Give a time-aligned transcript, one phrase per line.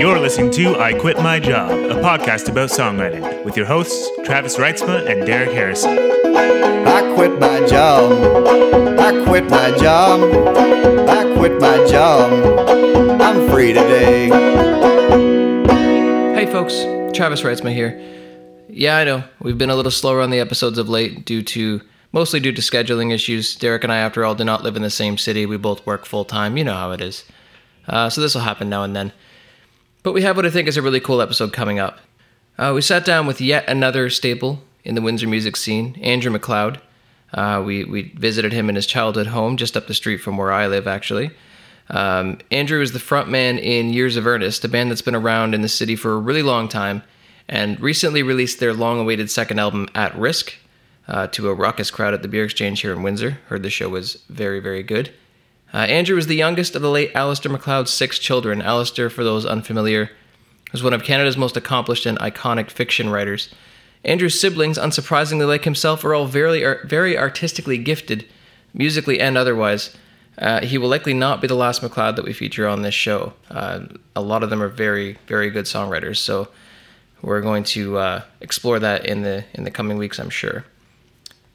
[0.00, 4.56] You're listening to I Quit My Job, a podcast about songwriting, with your hosts, Travis
[4.56, 5.98] Reitzma and Derek Harrison.
[5.98, 8.10] I quit my job.
[8.98, 10.22] I quit my job.
[11.08, 12.32] I quit my job.
[13.20, 14.28] I'm free today.
[16.34, 16.74] Hey folks,
[17.14, 18.00] Travis Reitzma here.
[18.70, 21.82] Yeah, I know, we've been a little slower on the episodes of late due to
[22.12, 23.54] mostly due to scheduling issues.
[23.54, 25.46] Derek and I, after all, do not live in the same city.
[25.46, 26.56] We both work full time.
[26.56, 27.24] You know how it is.
[27.88, 29.12] Uh, so this will happen now and then.
[30.02, 31.98] But we have what I think is a really cool episode coming up.
[32.58, 36.80] Uh, we sat down with yet another staple in the Windsor music scene, Andrew MacLeod.
[37.32, 40.52] Uh, we, we visited him in his childhood home just up the street from where
[40.52, 41.30] I live, actually.
[41.90, 45.62] Um, Andrew is the frontman in Years of Earnest, a band that's been around in
[45.62, 47.02] the city for a really long time
[47.48, 50.54] and recently released their long awaited second album, At Risk,
[51.10, 53.38] uh, to a raucous crowd at the Beer Exchange here in Windsor.
[53.48, 55.12] Heard the show was very, very good.
[55.74, 58.62] Uh, Andrew was the youngest of the late Alistair MacLeod's six children.
[58.62, 60.10] Alistair, for those unfamiliar,
[60.72, 63.52] was one of Canada's most accomplished and iconic fiction writers.
[64.04, 68.24] Andrew's siblings, unsurprisingly like himself, are all very, very artistically gifted,
[68.72, 69.94] musically and otherwise.
[70.38, 73.34] Uh, he will likely not be the last MacLeod that we feature on this show.
[73.50, 73.80] Uh,
[74.16, 76.48] a lot of them are very, very good songwriters, so
[77.20, 80.64] we're going to uh, explore that in the in the coming weeks, I'm sure.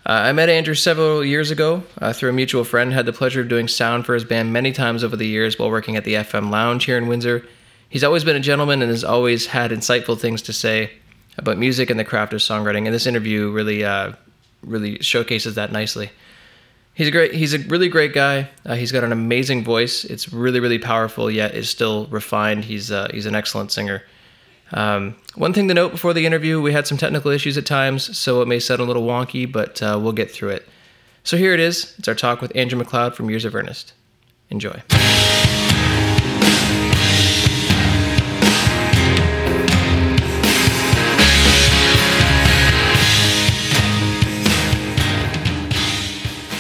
[0.07, 2.93] Uh, I met Andrew several years ago uh, through a mutual friend.
[2.93, 5.71] Had the pleasure of doing sound for his band many times over the years while
[5.71, 7.43] working at the FM Lounge here in Windsor.
[7.89, 10.91] He's always been a gentleman and has always had insightful things to say
[11.39, 12.85] about music and the craft of songwriting.
[12.85, 14.13] And this interview really, uh,
[14.61, 16.11] really showcases that nicely.
[16.93, 17.33] He's a great.
[17.33, 18.49] He's a really great guy.
[18.63, 20.05] Uh, he's got an amazing voice.
[20.05, 22.63] It's really, really powerful, yet is still refined.
[22.63, 24.03] He's uh, he's an excellent singer.
[24.71, 28.17] Um, one thing to note before the interview, we had some technical issues at times,
[28.17, 30.67] so it may sound a little wonky, but uh, we'll get through it.
[31.23, 31.95] So here it is.
[31.97, 33.93] It's our talk with Andrew MacLeod from Years of Earnest.
[34.49, 34.81] Enjoy.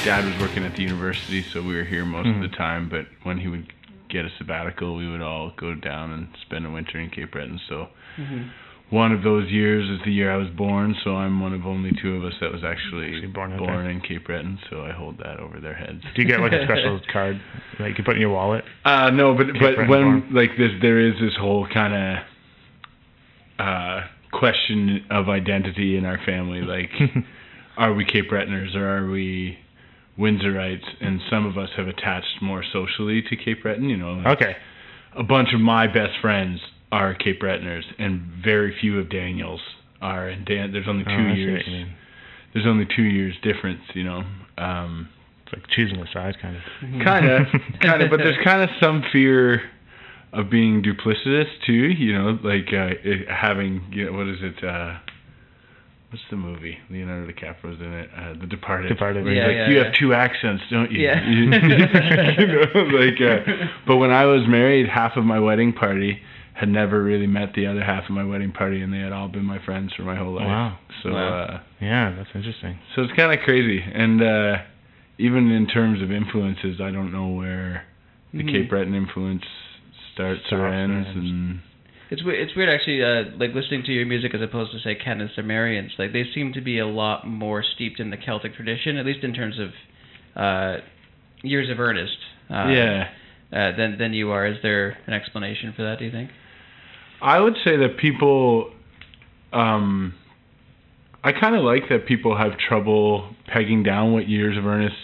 [0.03, 2.43] Dad was working at the university, so we were here most Mm-hmm.
[2.43, 2.87] of the time.
[2.89, 3.73] But when he would
[4.09, 7.59] get a sabbatical, we would all go down and spend a winter in Cape Breton.
[7.69, 8.95] So Mm-hmm.
[8.95, 10.95] one of those years is the year I was born.
[11.03, 13.89] So I'm one of only two of us that was actually Actually born out there.
[13.89, 14.57] in Cape Breton.
[14.69, 16.01] So I hold that over their heads.
[16.15, 17.41] Do you get like a special card
[17.79, 18.63] that you can put in your wallet?
[18.85, 20.29] Uh, no, but but Breton when farm.
[20.33, 22.23] like this, there is this whole kind of
[23.59, 24.01] uh,
[24.31, 26.61] question of identity in our family.
[26.61, 26.89] Like,
[27.77, 29.57] are we Cape Bretoners or are we
[30.17, 30.85] Windsorites?
[31.01, 33.89] And some of us have attached more socially to Cape Breton.
[33.89, 34.55] You know, like Okay.
[35.15, 36.59] a bunch of my best friends
[36.91, 39.61] are Cape Bretoners, and very few of Daniel's
[40.01, 40.27] are.
[40.27, 41.63] And Dan, there's only two Oh, years.
[42.53, 43.81] There's only two years difference.
[43.93, 44.23] You know.
[44.57, 45.09] Um,
[45.43, 46.63] It's like choosing a side, kind of.
[47.03, 47.47] kind of
[47.81, 49.61] kind of but there's kind of some fear
[50.33, 52.89] of being duplicitous too you know like uh
[53.29, 54.97] having you know what is it uh
[56.09, 59.25] what's the movie leonardo dicaprio's in it uh the departed Departed.
[59.25, 59.83] Yeah, like, yeah, you yeah.
[59.85, 61.19] have two accents don't you Yeah.
[61.29, 66.19] you, know like uh but when i was married half of my wedding party
[66.53, 69.27] had never really met the other half of my wedding party and they had all
[69.27, 70.77] been my friends for my whole life Wow.
[71.03, 71.33] so Wow.
[71.43, 72.79] uh Yeah, that's interesting.
[72.95, 74.55] so it's kind of crazy, and uh,
[75.17, 77.83] even in terms of influences, I don't know where
[78.33, 78.51] the Mhm.
[78.51, 79.43] Cape Breton influence
[80.13, 81.07] starts or Stops or ends.
[81.07, 81.17] ends.
[81.29, 81.59] And
[82.11, 82.39] It's weird.
[82.47, 85.29] It's weird actually, uh, like listening to your music as opposed to say Ken and
[85.35, 85.91] Sumerians.
[85.97, 89.23] Like they seem to be a lot more steeped in the Celtic tradition, at least
[89.23, 89.69] in terms of
[90.35, 90.81] uh,
[91.41, 92.17] years of earnest.
[92.49, 93.09] Uh, yeah,
[93.51, 94.45] Uh, than than you are.
[94.45, 95.99] Is there an explanation for that?
[95.99, 96.29] Do you think?
[97.21, 98.71] I would say that people,
[99.53, 100.13] um,
[101.23, 104.95] I kind of like that people have trouble pegging down what years of earnest,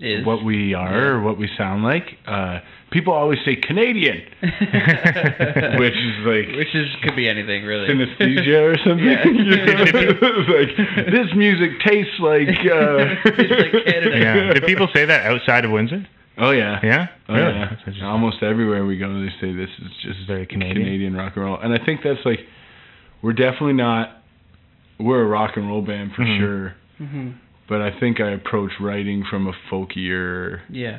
[0.00, 1.04] Is what we are, Yeah.
[1.10, 2.18] or what we sound like.
[2.26, 2.60] Uh,
[2.90, 6.48] people always say Canadian, which is like.
[6.56, 7.88] which is could be anything really.
[7.88, 9.04] synesthesia or something.
[9.04, 9.24] Yeah.
[9.26, 10.16] You know?
[10.20, 12.48] It's like this music tastes like.
[12.48, 13.14] Uh...
[13.36, 14.18] Tastes like Canada.
[14.18, 14.52] Yeah.
[14.54, 16.06] Did people say that outside of Windsor?
[16.38, 16.80] Oh yeah.
[16.82, 17.06] Yeah.
[17.28, 17.52] Oh really?
[17.54, 18.06] yeah.
[18.06, 21.14] Almost everywhere we go, they say this is just very Canadian.
[21.14, 22.40] rock and roll, and I think that's like,
[23.22, 24.18] we're definitely not.
[24.98, 26.38] We're a rock and roll band for Mhm.
[26.38, 27.30] sure, hmm
[27.72, 30.98] but I think I approach writing from a folkier Yeah.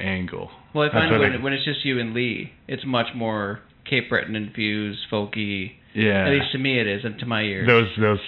[0.00, 0.50] angle.
[0.74, 3.60] Well, I find what when I- when it's just you and Lee, it's much more
[3.84, 5.72] Cape Breton infused, folky.
[5.94, 6.24] Yeah.
[6.26, 7.68] At least to me, it is, and to my ears.
[7.68, 8.18] Those those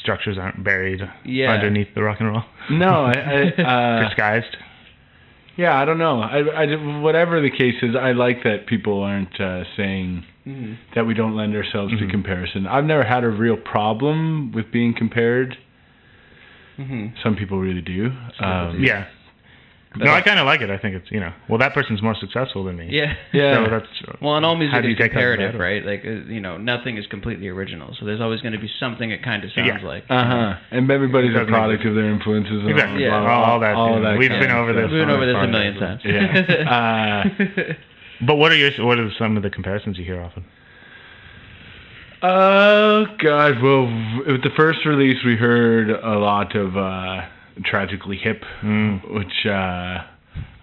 [0.00, 1.50] structures aren't buried Yeah.
[1.52, 2.44] underneath the rock and roll.
[2.70, 4.56] no, I, I uh, Disguised.
[5.56, 6.20] yeah, I don't know.
[6.22, 6.66] I, I,
[7.00, 10.76] whatever the case is, I like that people aren't uh, saying Mhm.
[10.94, 11.98] that we don't lend ourselves Mhm.
[12.00, 12.66] to comparison.
[12.66, 15.56] I've never had a real problem with being compared.
[16.78, 17.12] Mhm.
[17.22, 18.12] Some people really do.
[18.40, 19.04] Um, Yeah.
[19.96, 20.70] No, I kind of like it.
[20.70, 22.88] I think it's you know, well, that person's more successful than me.
[22.90, 23.14] Yeah.
[23.32, 23.64] Yeah.
[23.64, 23.86] So that's
[24.20, 25.84] Well, and all music is you take comparative, right?
[25.86, 27.94] Like, uh, you know, nothing is completely original.
[28.00, 29.86] So there's always going to be something it kind of sounds Yeah.
[29.88, 30.04] like.
[30.10, 30.54] Uh huh.
[30.72, 31.90] And everybody's a product exist.
[31.90, 32.62] of their influences.
[32.62, 33.04] and Exactly.
[33.04, 33.10] Yeah.
[33.10, 34.18] blah, blah, All that, All that.
[34.18, 36.00] We've kind been over this We've been over this a million times.
[36.04, 37.74] Yeah.
[38.26, 40.44] But what are your what are some of the comparisons you hear often?
[42.26, 43.62] Oh God!
[43.62, 43.82] Well,
[44.26, 47.26] with the first release, we heard a lot of uh,
[47.66, 49.12] "Tragically Hip," Mm.
[49.12, 49.98] which uh,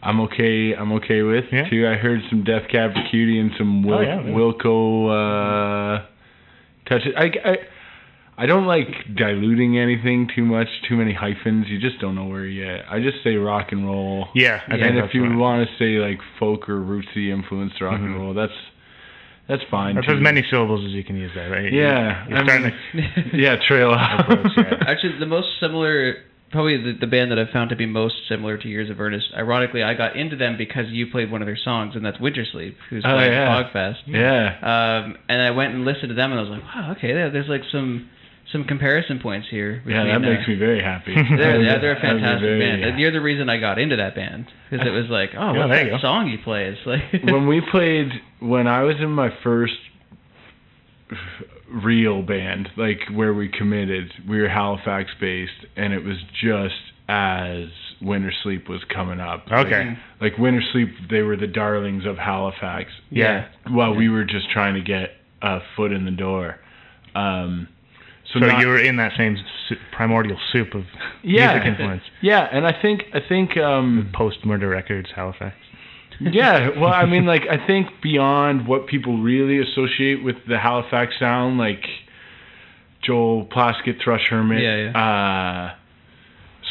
[0.02, 0.74] I'm okay.
[0.74, 1.70] I'm okay with Yeah.
[1.70, 1.88] too.
[1.88, 4.24] I heard some Death Cab for Cutie and some Wil- Oh, yeah.
[4.24, 6.06] Wilco uh,
[6.90, 7.14] touches.
[7.16, 7.58] I, I
[8.40, 10.68] I don't like diluting anything too much.
[10.90, 11.68] Too many hyphens.
[11.70, 12.92] You just don't know where you at.
[12.92, 14.30] I just say rock and roll.
[14.34, 18.06] Yeah, I and if you want to say like folk or rootsy influenced rock Mhm.
[18.06, 18.52] and roll, that's
[19.48, 19.96] that's fine.
[19.96, 20.14] That's too.
[20.14, 21.72] as many syllables as you can use there, right?
[21.74, 24.30] Yeah, You're I starting mean- yeah, trail off.
[24.30, 24.78] Approach, yeah.
[24.88, 26.16] Actually, the most similar,
[26.52, 29.28] probably the, the band that I've found to be most similar to Years of Earnest.
[29.36, 32.76] Ironically, I got into them because you played one of their songs, and that's Wintersleep,
[32.90, 33.64] who's Oh, playing yeah.
[33.64, 33.96] Fogfest.
[34.08, 35.04] Yeah.
[35.06, 37.50] Um, and I went and listened to them, and I was like, wow, okay, there's
[37.50, 38.10] like some
[38.52, 39.82] some comparison points here.
[39.86, 41.14] Yeah, between, that uh, makes me very happy.
[41.38, 42.84] They're, yeah, they're a fantastic very- band.
[42.84, 45.66] And you're the reason I got into that band because it was like, oh, Yeah,
[45.68, 45.98] what's that go.
[46.02, 46.66] song you play?
[46.68, 48.10] It's like when we played,
[48.40, 49.74] when I was in my first
[51.70, 56.76] real band, like where we committed, we were Halifax based, and it was just
[57.08, 57.68] as
[58.02, 59.46] Winter Sleep was coming up.
[59.52, 59.98] Okay.
[60.20, 62.90] Like Winter Sleep, they were the darlings of Halifax.
[63.10, 63.48] Yeah.
[63.70, 65.12] While we were just trying to get
[65.42, 66.58] a foot in the door.
[67.16, 67.68] Um,
[68.34, 69.38] so So not- you were in that same
[69.92, 70.84] primordial soup of
[71.24, 72.04] yeah, music influence.
[72.22, 75.56] Yeah, and I think I think um, Post Murderecords, Halifax.
[76.20, 81.14] yeah, well, I mean, like, I think beyond what people really associate with the Halifax
[81.20, 81.84] sound, like
[83.04, 85.76] Joel Plaskett, Thrush Hermit, Yeah, uh,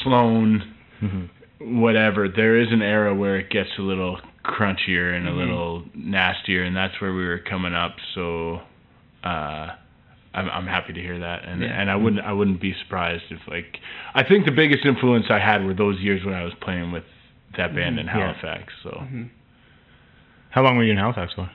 [0.02, 1.24] Sloan, hmm
[1.62, 5.36] whatever, there is an era where it gets a little crunchier and a Mhm.
[5.36, 7.96] little nastier, and that's where we were coming up.
[8.14, 8.62] So,
[9.22, 9.68] uh,
[10.34, 11.68] I'm I'm happy to hear that, and Yeah.
[11.80, 13.78] and I wouldn't I wouldn't be surprised if like
[14.14, 17.04] I think the biggest influence I had were those years when I was playing with
[17.56, 18.12] that band in Yeah.
[18.12, 18.72] Halifax.
[18.82, 19.28] So Mhm.
[20.50, 21.50] How long were you in Halifax for?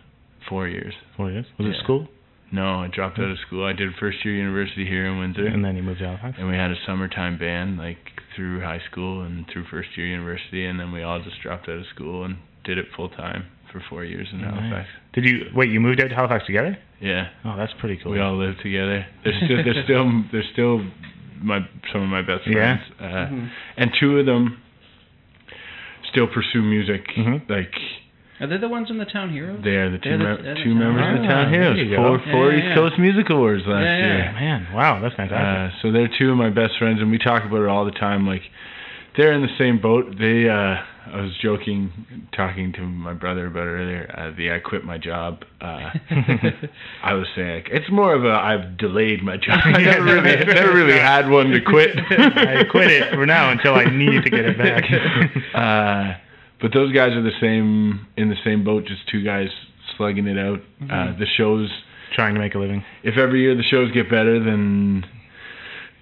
[0.48, 0.94] four years.
[1.18, 1.46] Four years.
[1.58, 2.08] Was it school?
[2.52, 3.66] No, I dropped out of school.
[3.66, 6.38] I did first year university here in Windsor, And then you moved to Halifax.
[6.38, 10.66] and we had a summertime band like through high school and through first year university,
[10.66, 13.46] and then we all just dropped out of school and did it full time
[13.80, 14.54] for four years in Nice.
[14.54, 14.90] Halifax.
[15.14, 15.70] Did you wait?
[15.70, 16.78] You moved out to Halifax together?
[17.02, 18.14] Yeah, Oh, that's pretty cool.
[18.14, 19.06] we all live together.
[19.24, 20.86] They're still they're still they're still
[21.42, 21.60] my
[21.92, 22.54] some of my best Yeah.
[22.54, 23.50] friends, uh, Mhm.
[23.78, 24.58] and two of them
[26.10, 27.06] still pursue music.
[27.18, 27.42] Mhm.
[27.50, 27.74] Like
[28.40, 29.62] Are they the ones in the Town Heroes?
[29.64, 31.50] they are the two They're the- mem- the two Town members of the Town Ah,
[31.50, 31.78] Heroes.
[31.78, 31.96] you go.
[31.98, 32.76] Four Yeah, four yeah, East.
[32.76, 34.06] Coast Music Awards last Yeah, yeah.
[34.16, 34.32] year.
[34.40, 35.82] Man, wow, that's Uh, fantastic.
[35.82, 38.26] so they're two of my best friends, and we talk about it all the time.
[38.28, 38.50] Like,
[39.16, 40.18] they're in the same boat.
[40.18, 40.78] They, uh,
[41.12, 41.92] I was joking,
[42.36, 44.14] talking to my brother about it earlier.
[44.18, 45.44] Uh, the I quit my job.
[45.62, 45.92] Uh,
[47.04, 49.60] I was saying it's more of a I've delayed my job.
[49.66, 51.92] I never really, never really had one to quit.
[51.98, 54.84] I quit it for now until I need to get it back.
[55.54, 56.18] uh,
[56.62, 58.86] but those guys are the same in the same boat.
[58.86, 59.50] Just two guys
[59.98, 60.60] slugging it out.
[60.82, 61.20] Uh, Mhm.
[61.20, 61.70] the shows.
[62.14, 62.84] Trying to make a living.
[63.04, 65.04] If every year the shows get better, then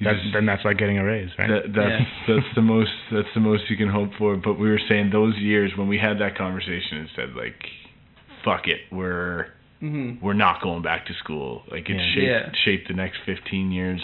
[0.03, 1.47] That, just- then that's like getting a raise, right?
[1.49, 4.35] That, that's that's the most that's the most you can hope for.
[4.37, 7.55] But we were saying those years when we had that conversation and said like,
[8.43, 9.47] "Fuck it, we're
[9.81, 10.21] Mhm.
[10.21, 12.13] we're not going back to school." Like it Yeah.
[12.13, 12.51] shaped Yeah.
[12.65, 14.01] shaped the next fifteen years.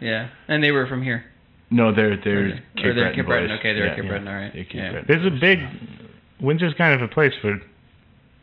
[0.00, 1.24] Yeah, and they were from here.
[1.70, 2.52] No, they're they're Okay.
[2.54, 3.50] Cape they're Breton Cape Breton.
[3.58, 4.10] Okay, they're yeah, Cape yeah.
[4.10, 4.28] Breton.
[4.28, 4.52] All right.
[4.54, 4.90] They're Cape yeah.
[4.92, 5.04] Breton.
[5.08, 5.58] There's a big.
[6.40, 7.60] Windsor's kind of a place for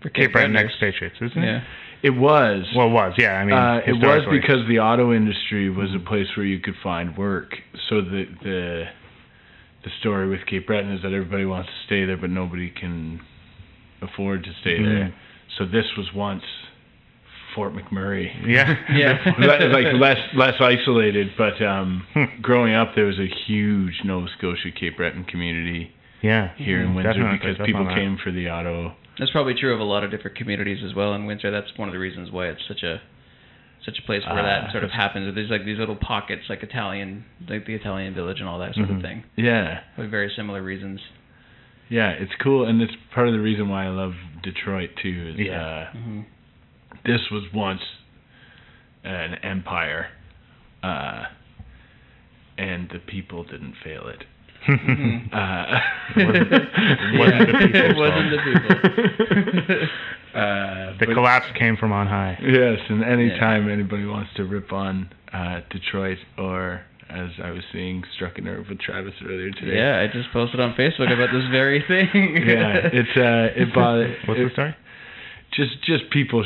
[0.05, 0.65] For Cape Breton Bretoners.
[0.69, 1.45] expatriates, isn't it?
[1.45, 1.61] Yeah.
[2.03, 2.65] It was.
[2.75, 3.33] Well, it was, yeah.
[3.33, 6.75] I mean, uh, it was because the auto industry was a place where you could
[6.83, 7.55] find work.
[7.89, 8.83] So the the
[9.83, 13.21] the story with Cape Breton is that everybody wants to stay there, but nobody can
[14.01, 14.85] afford to stay Mhm.
[14.85, 15.13] there.
[15.57, 16.43] So this was once
[17.55, 18.29] Fort McMurray.
[18.45, 18.75] Yeah.
[18.93, 19.17] Yeah.
[19.71, 22.05] Like less less isolated, but um,
[22.41, 26.49] growing up there was a huge Nova Scotia Cape Breton community yeah.
[26.57, 26.95] here in Mhm.
[26.95, 28.93] Windsor Definitely because people came for the auto.
[29.17, 31.49] That's probably true of a lot of different communities as well in Windsor.
[31.51, 33.01] That's one of the reasons why it's such a
[33.85, 35.33] such a place where Ah, that sort of happens.
[35.35, 38.89] There's like these little pockets, like Italian, like the Italian village and all that sort
[38.89, 38.95] Mhm.
[38.95, 41.01] of thing, Yeah, for very similar reasons.
[41.87, 45.33] yeah, it's cool, and it's part of the reason why I love Detroit too.
[45.35, 45.61] Is Yeah.
[45.61, 46.21] uh, hmm
[47.03, 47.83] this was once
[49.03, 50.07] an empire,
[50.81, 51.25] uh,
[52.57, 54.25] and the people didn't fail it.
[54.67, 55.33] Mhm.
[55.33, 55.79] Uh,
[56.15, 59.87] Wasn't- Yeah, wasn't the people's it wasn't the people.
[60.35, 62.37] uh, the but- collapse came from on high.
[62.41, 68.03] Yes, and anytime anybody wants to rip on uh, Detroit or as I was seeing
[68.15, 69.77] struck a nerve with Travis earlier today.
[69.77, 72.09] Yeah, I just posted on Facebook about this very thing.
[72.47, 74.17] yeah, it's uh, it bothers.
[74.27, 74.75] What's the story?
[75.53, 76.43] Just just people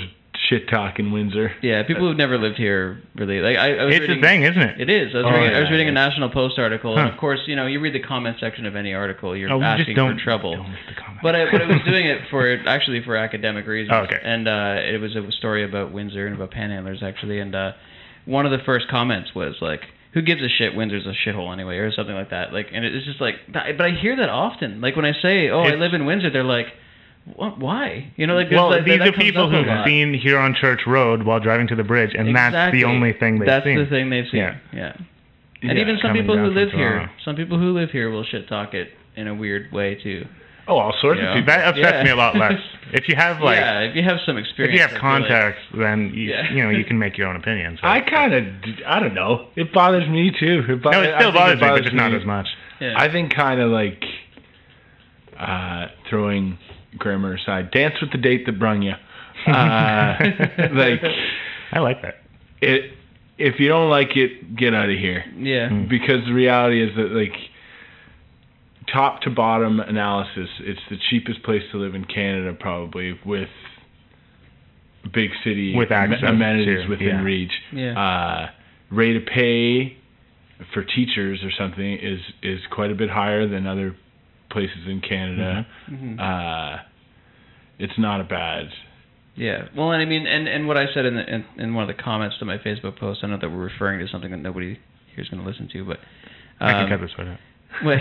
[0.49, 1.51] shit talking Windsor.
[1.61, 4.43] yeah, people who've never lived here really like I, I was It's reading, a thing,
[4.43, 4.81] isn't it?
[4.81, 5.13] It is.
[5.13, 5.91] I was, Oh, reading, I was yeah, a.
[5.91, 8.93] National Post article, and of course, you know, you read the comment section of any
[8.93, 10.55] article, you're Oh, asking just don't for trouble.
[10.55, 11.19] Don't read the comments.
[11.23, 13.93] But I, but I was doing it for actually for academic reasons.
[13.95, 14.19] Oh, okay.
[14.23, 17.39] And uh, it was a story about Windsor and about panhandlers actually.
[17.39, 17.73] And uh,
[18.25, 19.81] one of the first comments was like,
[20.13, 20.75] "Who gives a shit?
[20.75, 22.53] Windsor's a shithole anyway," or something like that.
[22.53, 24.81] Like, and it's just like, but I hear that often.
[24.81, 26.67] Like when I say, "Oh, I live in Windsor," they're like,
[27.35, 30.37] what, "Why?" You know, like well, like, these that are comes people who've seen here
[30.39, 33.65] on Church Road while driving to the bridge, and that's the only thing they've That's
[33.65, 33.77] seen.
[33.77, 34.39] That's the thing they've seen.
[34.41, 34.55] Yeah.
[34.73, 34.93] Yeah.
[35.61, 38.23] And Yeah, even some people who from live here, some people who live here will
[38.23, 40.25] shit talk it in a weird way too.
[40.67, 41.29] Oh, all sorts Yeah.
[41.31, 41.47] of people.
[41.47, 42.03] That upsets Yeah.
[42.03, 42.53] me a lot less.
[42.91, 45.09] If you have like, yeah, if you have some experience, if you have I feel
[45.09, 46.51] like- context, then you, Yeah.
[46.53, 47.79] you know you can make your own opinions.
[47.83, 48.45] I kind of,
[48.87, 49.47] I don't know.
[49.55, 50.63] It bothers me too.
[50.67, 52.47] It bo- no, it I still think bothers me, but just not as much.
[52.79, 52.93] yeah.
[52.97, 54.03] I think kind of like
[55.37, 56.57] uh, throwing
[56.97, 57.71] grammar aside.
[57.71, 58.93] Dance with the date that brung you.
[59.47, 60.17] Uh,
[60.73, 61.01] like
[61.71, 62.15] I like that.
[62.61, 62.91] it.
[63.37, 65.23] If you don't like it, get out of here.
[65.37, 65.69] yeah.
[65.69, 65.87] Mm.
[65.89, 67.31] Because the reality is that like
[68.91, 73.47] top to bottom analysis, it's the cheapest place to live in Canada probably with
[75.13, 77.21] big city With am- access amenities to- within yeah.
[77.21, 77.51] reach.
[77.71, 77.97] Yeah.
[77.99, 78.49] Uh,
[78.91, 79.95] rate of pay
[80.73, 83.95] for teachers or something is is quite a bit higher than other
[84.49, 85.65] places in Canada.
[85.89, 86.19] Mhm.
[86.19, 86.77] Uh,
[87.77, 88.69] it's not a bad.
[89.35, 89.67] Yeah.
[89.75, 91.95] Well, and I mean, and, and what I said in, the, in in one of
[91.95, 94.77] the comments to my Facebook post, I know that we're referring to something that nobody
[95.15, 95.97] here is going to listen to, but
[96.59, 97.39] I can um, cut this one out.
[97.83, 97.99] But,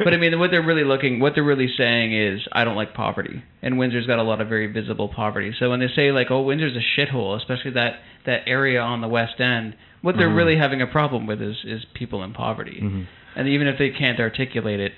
[0.04, 2.92] but I mean, what they're really looking, what they're really saying is, I don't like
[2.92, 5.54] poverty, and Windsor's got a lot of very visible poverty.
[5.58, 9.08] So when they say like, oh, Windsor's a shithole, especially that that area on the
[9.08, 10.36] West End, what they're Mhm.
[10.36, 13.06] really having a problem with is is people in poverty, Mhm.
[13.36, 14.92] and even if they can't articulate it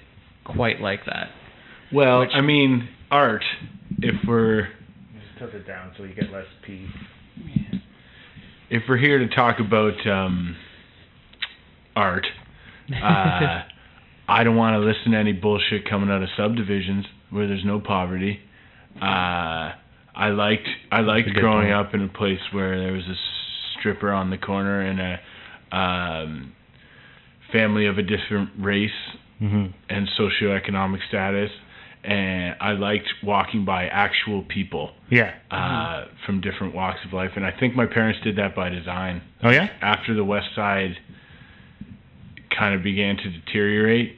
[0.45, 1.29] quite like that.
[1.93, 3.45] Well, Which- I mean, art.
[3.99, 6.87] If we're Just tilt it down so you get less pee.
[8.71, 10.57] if we're here to talk about um,
[11.95, 12.27] art,
[12.91, 13.63] uh,
[14.29, 17.81] I don't want to listen to any bullshit coming out of subdivisions where there's no
[17.81, 18.41] poverty.
[19.01, 19.73] Uh,
[20.15, 21.87] I liked I liked growing point.
[21.87, 23.15] up in a place where there was a
[23.79, 26.53] stripper on the corner and a um,
[27.53, 28.91] family of a different race
[29.43, 31.51] hmm and socioeconomic status,
[32.05, 35.35] and I liked walking by actual people Yeah.
[35.51, 39.21] uh, from different walks of life, and I think my parents did that by design
[39.43, 39.69] Oh yeah.
[39.81, 40.97] after the west side
[42.57, 44.17] kind of began to deteriorate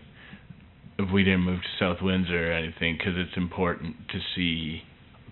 [0.99, 4.83] if we didn't move to south windsor or anything because it's important to see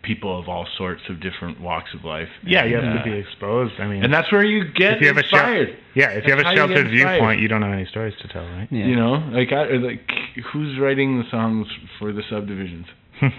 [0.03, 3.17] people of all sorts of different walks of life Yeah, you have uh, to be
[3.17, 3.75] exposed.
[3.79, 6.25] I mean, and that's where you get if you have a shel- inspired yeah, if
[6.27, 8.67] you have a how you sheltered viewpoint, you don't have any stories to tell, right?
[8.71, 8.87] Yeah.
[8.87, 10.09] you know like I, like
[10.53, 11.67] who's writing the songs
[11.99, 12.87] for the subdivisions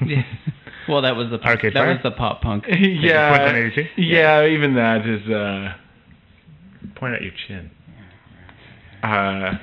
[0.05, 0.23] Yeah.
[0.89, 1.93] Well, that was the punk, Arcade that Fire?
[1.93, 2.65] was the pop punk.
[2.69, 3.85] yeah Blink-182?
[3.97, 5.73] yeah even that is uh
[6.99, 7.71] Point at your chin.
[9.01, 9.53] uh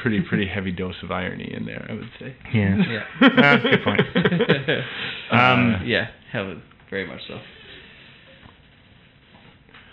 [0.00, 2.76] pretty pretty heavy dose of irony in there i would say Yeah.
[2.88, 3.04] Yeah.
[3.22, 4.00] Ah, good point.
[5.32, 6.56] Um, Uh, yeah, hell,
[6.90, 7.38] very much so.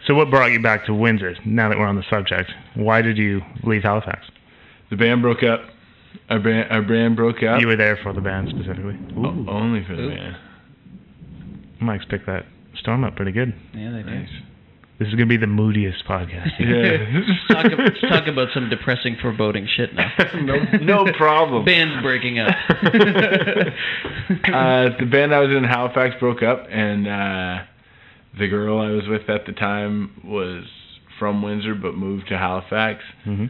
[0.07, 1.35] So what brought you back to Windsor?
[1.45, 4.25] Now that we're on the subject, why did you leave Halifax?
[4.89, 5.59] the band broke up
[6.29, 8.97] our band our band broke up You were there for the band specifically.
[9.17, 10.09] O- only for the Ooh.
[10.15, 10.35] band
[11.81, 12.45] Mike's picked that
[12.79, 13.53] storm up pretty good.
[13.73, 14.09] Yeah, they do.
[14.09, 14.29] nice
[14.99, 16.49] This is gonna be the moodiest podcast.
[16.59, 16.97] yeah
[17.49, 20.11] talk, ab- let's talk about some depressing, foreboding shit now.
[20.41, 21.63] no, no problem.
[21.65, 22.55] Bands breaking up.
[22.71, 22.79] uh,
[24.99, 27.63] the band I was in Halifax broke up, and uh,
[28.39, 30.63] the girl I was with at the time was
[31.19, 33.03] from Windsor but moved to Halifax.
[33.23, 33.45] hmm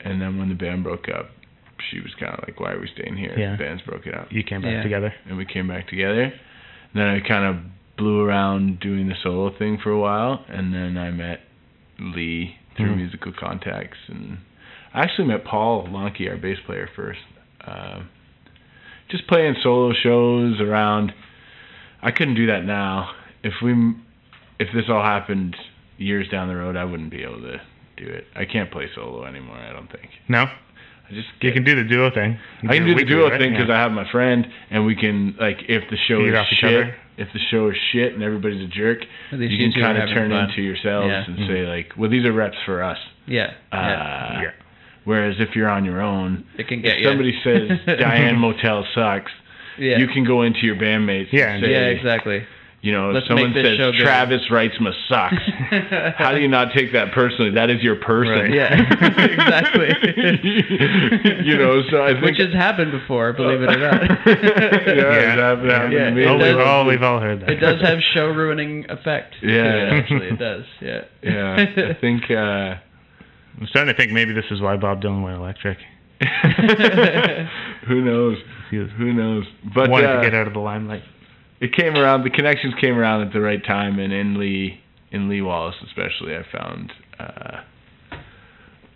[0.00, 1.30] And then when the band broke up,
[1.90, 3.34] she was kind of like, "Why are we staying here?
[3.38, 3.52] Yeah.
[3.52, 4.82] The band's broken up." You came back Yeah.
[4.82, 5.12] together.
[5.28, 6.22] And we came back together.
[6.22, 7.56] And then I kind of
[7.98, 11.40] blew around doing the solo thing for a while, and then I met
[11.98, 12.96] Lee through Mhm.
[12.96, 14.38] musical contacts, and
[14.94, 17.20] I actually met Paul Lonke, our bass player, first.
[17.66, 18.08] Um
[19.08, 21.12] just playing solo shows around.
[22.02, 23.10] I couldn't do that now.
[23.42, 23.72] If we,
[24.58, 25.56] if this all happened
[25.96, 27.58] years down the road, I wouldn't be able to
[27.96, 28.26] do it.
[28.36, 29.56] I can't play solo anymore.
[29.56, 30.10] I don't think.
[30.28, 32.38] No, I just you can do the duo thing.
[32.64, 33.40] I can do the duo right?
[33.40, 33.76] thing because Yeah.
[33.76, 36.58] I have my friend, and we can like if the show Feed is off each
[36.58, 36.96] shit, other.
[37.18, 38.98] If the show is shit and everybody's a jerk,
[39.32, 40.48] At you you can kind of turn fun.
[40.48, 41.24] into yourselves Yeah.
[41.26, 41.46] and Mhm.
[41.48, 42.98] say like, well, these are reps for us.
[43.26, 43.52] yeah.
[43.72, 44.42] Uh, yeah.
[44.42, 44.50] Yeah.
[45.04, 47.08] Whereas if you're on your own, It can get if you.
[47.08, 49.32] somebody says Diane Motel sucks,
[49.78, 49.98] yeah.
[49.98, 52.42] you can go into your bandmates Yeah, and and- say, yeah, exactly.
[52.88, 53.92] You know, Let's someone make this says show.
[54.02, 57.50] Travis Reitzma sucks, how do you not take that personally?
[57.50, 58.32] That is your person.
[58.32, 58.50] Right.
[58.50, 58.72] Yeah,
[59.28, 59.92] exactly.
[61.44, 64.02] you know, so I think Which has happened before, believe it or not.
[64.26, 66.22] yeah, it happened, happened Yeah, to me.
[66.22, 67.50] it Oh, does- we've all we've all heard that.
[67.50, 69.34] it does have show ruining effect.
[69.40, 69.64] to Yeah.
[69.64, 70.64] it, actually, it does.
[70.80, 71.02] Yeah.
[71.22, 72.30] Yeah, I think.
[72.30, 72.76] Uh,
[73.60, 75.78] I'm starting to think maybe this is why Bob Dylan went electric.
[77.86, 78.38] who knows?
[78.70, 79.44] Who knows?
[79.74, 81.02] But wanted uh, to get out of the limelight.
[81.60, 82.22] It came around.
[82.24, 86.34] The connections came around at the right time, and in Lee, in Lee Wallace especially,
[86.36, 87.60] I found uh,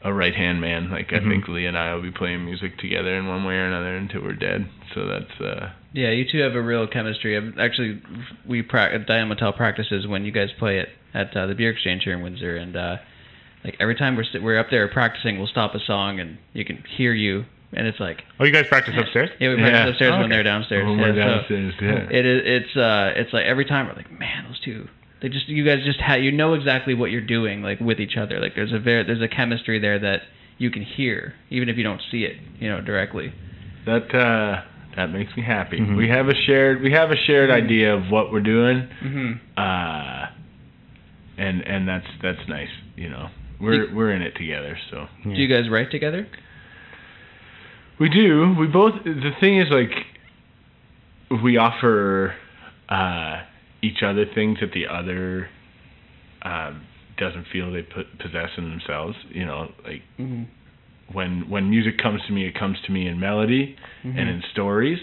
[0.05, 0.91] a right hand man.
[0.91, 1.29] Like I Mhm.
[1.31, 4.23] think Lee and I will be playing music together in one way or another until
[4.23, 4.67] we're dead.
[4.95, 7.37] So that's uh, Yeah, you two have a real chemistry.
[7.37, 8.01] I've- Actually,
[8.47, 12.15] we pra- Diametal practices when you guys play it at uh, the Beer Exchange here
[12.15, 12.97] in Windsor, and uh,
[13.65, 16.83] like every time we're we're up there practicing, we'll stop a song and you can
[16.97, 19.31] hear you, and it's like Oh, you guys practice upstairs?
[19.41, 19.89] yeah, we practice Yeah.
[19.91, 20.85] upstairs Oh, when they're downstairs.
[20.87, 21.75] when yeah, we're so downstairs.
[21.81, 22.19] yeah.
[22.19, 24.89] it is it's uh it's like every time we're like man those two
[25.21, 28.17] they just you guys just have you know exactly what you're doing like with each
[28.17, 30.23] other like there's a very there's a chemistry there that
[30.59, 33.33] you can hear even if you don't see it you know directly
[33.87, 34.63] That uh,
[34.97, 35.79] that makes me happy.
[35.81, 35.97] Mhm.
[35.97, 39.33] We have a shared we have a shared idea of what we're doing, mm-hmm.
[39.57, 40.27] uh,
[41.39, 42.69] and and that's that's nice.
[42.97, 44.77] You know, we're You- we're in it together.
[44.91, 45.35] So Yeah.
[45.35, 46.27] do you guys write together
[47.99, 48.55] we do.
[48.59, 48.95] We both.
[49.05, 49.91] The thing is, like,
[51.43, 52.35] we offer
[52.89, 53.43] uh,
[53.83, 55.49] each other things that the other
[56.43, 56.87] um,
[57.19, 59.17] doesn't feel they put, possess in themselves.
[59.31, 60.45] You know, like mm-hmm.
[61.15, 64.99] when when music comes to me, it comes to me in melody and in stories.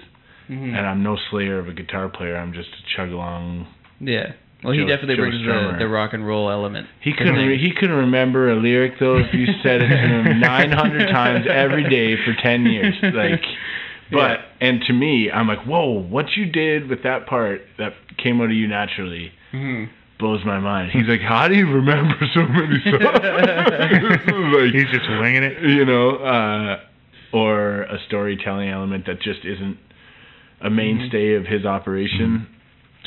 [0.50, 0.74] Mm-hmm.
[0.74, 2.36] and I'm no slayer of a guitar player.
[2.36, 3.68] I'm just a chug along.
[4.00, 7.36] yeah well he Joe- definitely Joe brings the, the rock and roll element He couldn't.
[7.36, 11.46] Re- he couldn't remember a lyric though if you said it to him 900 times
[11.50, 12.94] every day for 10 years.
[13.04, 13.42] Like,
[14.12, 18.42] but and to me, I'm like, whoa, what you did with that part that came
[18.42, 19.88] out of you naturally Mhm.
[20.18, 20.92] blows my mind.
[20.92, 23.02] He's like, how do you remember so many songs?
[23.04, 25.62] like, He's just winging it.
[25.62, 26.80] you know, uh,
[27.32, 29.78] or a storytelling element that just isn't
[30.62, 32.48] a mainstay of his operation.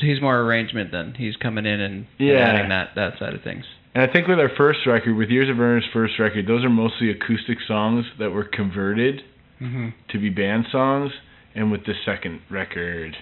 [0.03, 3.41] So he's more arrangement then he's coming in and, and adding that that side of
[3.43, 6.63] things And I think with our first record, with Years of Earnest first record, those
[6.63, 9.21] are mostly acoustic songs that were converted
[9.61, 9.89] mm-hmm.
[10.09, 11.11] to be band songs.
[11.55, 13.15] And with the second record,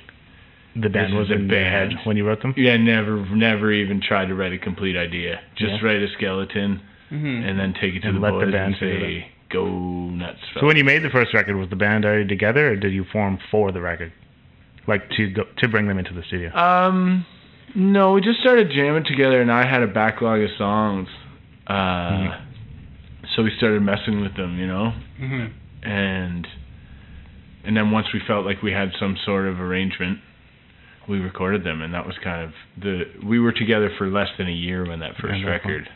[0.76, 1.94] The band was is a in band.
[2.06, 2.54] when you wrote them.
[2.56, 5.42] yeah, never, never even tried to write a complete idea.
[5.58, 5.86] Just Yeah.
[5.86, 6.80] write a skeleton
[7.12, 7.44] Mm-hmm.
[7.50, 10.40] and then take it to And the let boys and band figure say, "Go nuts."
[10.58, 13.04] So when you made the first record, was the band already together, or did you
[13.12, 14.14] form for the record,
[14.88, 16.56] like to go to bring them into the studio?
[16.56, 17.26] Um,
[17.76, 21.08] no, we just started jamming together, and I had a backlog of songs.
[21.68, 22.42] Uh, Mhm.
[23.36, 25.46] so we started messing with them, you know, Mm-hmm.
[25.90, 26.48] and
[27.64, 30.18] and then once we felt like we had some sort of arrangement,
[31.08, 33.06] we recorded them, and that was kind of the.
[33.24, 35.90] We were together for less than a year when that first And record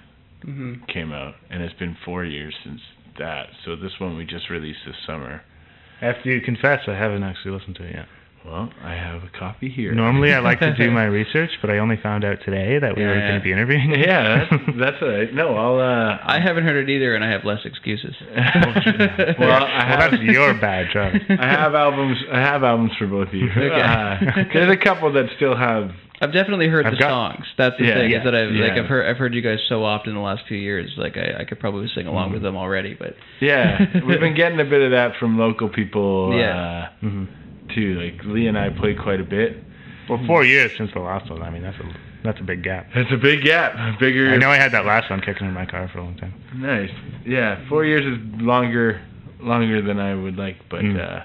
[0.45, 0.84] Mm-hmm.
[0.86, 2.82] came out, and it's been four years since
[3.17, 3.48] that.
[3.63, 5.41] So this one we just released this summer.
[6.02, 8.06] After you confess, I haven't actually listened to it yet.
[8.46, 9.92] Well, I have a copy here.
[9.96, 13.04] Normally, I like to do my research, but I only found out today that we
[13.04, 13.28] were Yeah.
[13.30, 13.92] going to be interviewing.
[13.98, 15.34] Yeah, that's, that's all right.
[15.34, 15.80] No, I'll.
[15.80, 18.14] Uh, I haven't heard it either, and I have less excuses.
[18.36, 21.22] well, I well, have, that's your bad, Travis.
[21.30, 22.18] I have albums.
[22.32, 23.50] I have albums for both of you.
[23.50, 23.82] Okay.
[23.82, 25.90] Uh, there's a couple that still have.
[26.22, 27.46] I've definitely heard I've the got- songs.
[27.58, 28.72] That's the Yeah, thing yeah, is that I've like.
[28.74, 30.92] I've heard I've heard you guys so often in the last few years.
[30.98, 34.60] Like I, I could probably sing along with them already, but Yeah, we've been getting
[34.60, 36.38] a bit of that from local people.
[36.38, 36.90] Yeah.
[37.04, 37.08] Uh,
[37.76, 38.00] too.
[38.00, 39.58] Like Lee and I played quite a bit.
[40.10, 41.42] Well, four years since the last one.
[41.44, 41.84] I mean, that's a
[42.24, 42.88] that's a big gap.
[42.96, 44.00] It's a big gap.
[44.00, 44.30] Bigger.
[44.34, 46.34] I know I had that last one kicking in my car for a long time.
[46.56, 46.90] Nice.
[47.26, 49.02] Yeah, four years is longer,
[49.40, 50.98] longer than I would like, but Mm.
[51.00, 51.24] uh,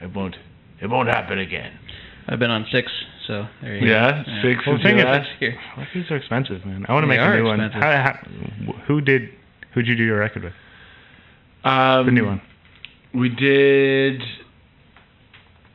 [0.00, 0.36] it won't.
[0.80, 1.72] It won't happen again.
[2.28, 2.90] I've been on six,
[3.26, 3.86] so there you go.
[3.86, 4.42] Yeah, go.
[4.42, 5.30] six Well, is the thing your is, last.
[5.40, 5.56] Here.
[5.78, 6.86] Records are expensive, man.
[6.88, 7.58] I want to make are a new one.
[7.58, 8.18] How, how,
[8.86, 9.28] who did
[9.74, 10.52] who'd you do your record with?
[11.64, 12.40] Um, The new one.
[13.14, 14.22] We did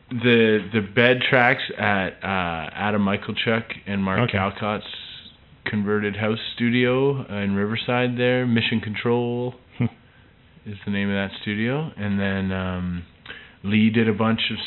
[0.10, 4.38] the the bed tracks at uh, Adam Michaelchuk and Mark Okay.
[4.38, 4.86] Calcott's
[5.66, 8.18] converted house studio in Riverside.
[8.18, 9.86] There, Mission Control Hmm.
[10.66, 13.04] is the name of that studio, and then um,
[13.64, 14.64] Lee did a bunch of s-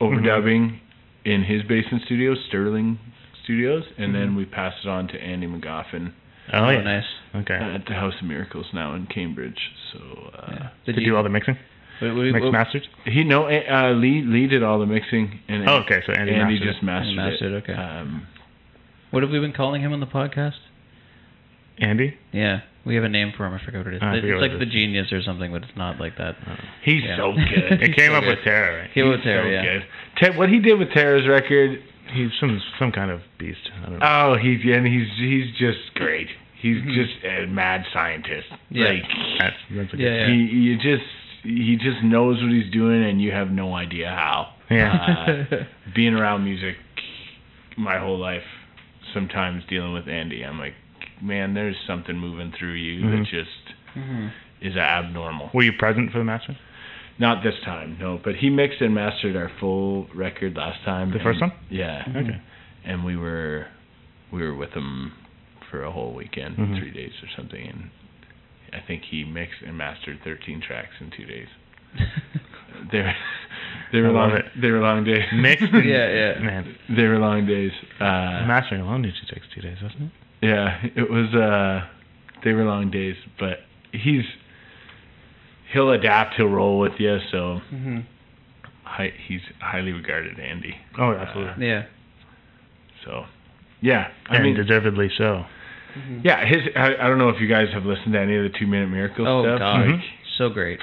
[0.00, 0.78] overdubbing
[1.24, 2.98] in his basement studio, Sterling
[3.44, 6.12] Studios, and then we passed it on to Andy Magoffin
[6.52, 6.80] Oh, Oh, yeah.
[6.82, 7.04] nice.
[7.34, 7.54] Okay.
[7.54, 9.58] at the House of Miracles now in Cambridge.
[9.92, 9.98] So.
[10.34, 10.68] Uh, Yeah.
[10.86, 11.56] to Did do all the mixing,
[12.00, 12.88] what- what- mixed what- masters.
[13.04, 16.54] He no, uh, Lee Lee did all the mixing, and Oh, okay, so Andy Andy,
[16.54, 17.56] mastered just mastered, Andy mastered it.
[17.56, 17.72] it, okay.
[17.74, 18.26] Um,
[19.10, 20.58] What have we been calling him on the podcast?
[21.78, 22.16] Andy.
[22.32, 23.54] Yeah, we have a name for him.
[23.54, 24.00] I forgot what it is.
[24.02, 26.36] Ah, it's like it the genius or something, but it's not like that.
[26.82, 27.16] he's Yeah.
[27.16, 27.82] so good.
[27.82, 28.36] It came so up good.
[28.36, 28.90] with Tara, right?
[28.92, 29.62] He was He's there, so yeah.
[29.62, 29.84] good.
[30.32, 33.70] Te- what he did with Tara's record He's some some kind of beast.
[33.82, 34.06] I don't know.
[34.32, 36.28] Oh, he's and he's he's just great.
[36.54, 36.94] He's Mhm.
[36.94, 38.48] just a mad scientist.
[38.70, 38.86] Yeah.
[38.88, 39.04] Like
[39.38, 40.00] that's that's a good.
[40.02, 40.26] Yeah, yeah.
[40.28, 41.04] he you just
[41.48, 44.52] he just knows what he's doing and you have no idea how.
[44.70, 45.44] Yeah.
[45.50, 46.76] Uh, being around music
[47.76, 48.42] my whole life,
[49.14, 50.74] sometimes dealing with Andy, I'm like,
[51.22, 53.26] man, there's something moving through you that Mhm.
[53.26, 54.30] just Mhm.
[54.60, 55.50] is abnormal.
[55.54, 56.56] Were you present for the master?
[57.18, 58.20] Not this time, no.
[58.22, 61.10] But he mixed and mastered our full record last time.
[61.10, 61.52] The first one?
[61.70, 62.04] Yeah.
[62.14, 62.36] Okay.
[62.84, 63.66] And we were
[64.30, 65.12] we were with him
[65.70, 66.78] for a whole weekend, Mhm.
[66.78, 67.90] three days or something, and
[68.72, 71.48] I think he mixed and mastered 13 tracks in two days.
[72.92, 73.12] They were
[73.92, 74.44] they were long it.
[74.60, 75.24] they were long days.
[75.34, 75.64] Mixed.
[75.72, 76.38] Yeah, yeah.
[76.38, 77.72] Man, They were long days.
[77.98, 80.12] Uh, mastering alone usually takes two days, doesn't it?
[80.42, 81.34] yeah, it was.
[81.34, 81.86] Uh,
[82.44, 84.22] they were long days, but he's
[85.72, 86.34] he'll adapt.
[86.36, 87.18] He'll roll with you.
[87.32, 88.04] So Mhm.
[88.84, 90.76] hi, he's highly regarded, Andy.
[90.98, 91.66] Oh, Uh, absolutely.
[91.66, 91.84] Yeah.
[93.04, 93.26] so
[93.80, 95.46] yeah, I and mean, deservedly so.
[95.96, 96.20] Mhm.
[96.24, 96.44] yeah.
[96.44, 96.62] His.
[96.76, 98.88] I, I don't know if you guys have listened to any of the Two Minute
[98.88, 99.58] Miracle Oh stuff.
[99.58, 100.02] god, Mhm.
[100.36, 100.80] so great.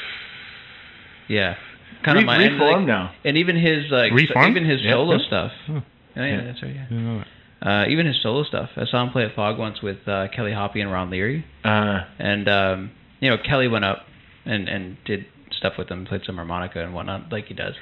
[1.27, 1.55] Yeah.
[2.03, 3.11] Kind Re- of my and, like, now.
[3.23, 5.51] and even his like so- even his solo stuff.
[5.69, 5.81] Oh,
[6.17, 6.41] Oh yeah, Yeah.
[6.45, 6.73] that's right.
[6.75, 6.81] Yeah.
[6.81, 7.27] I didn't know that.
[7.67, 8.69] Uh, even his solo stuff.
[8.77, 12.01] I saw him play at Phog once with uh, Kelly Hoppe and Ron Leary, Uh,
[12.19, 14.05] and um, you know Kelly went up
[14.45, 17.73] and and did stuff with him, played some harmonica and whatnot, like he does.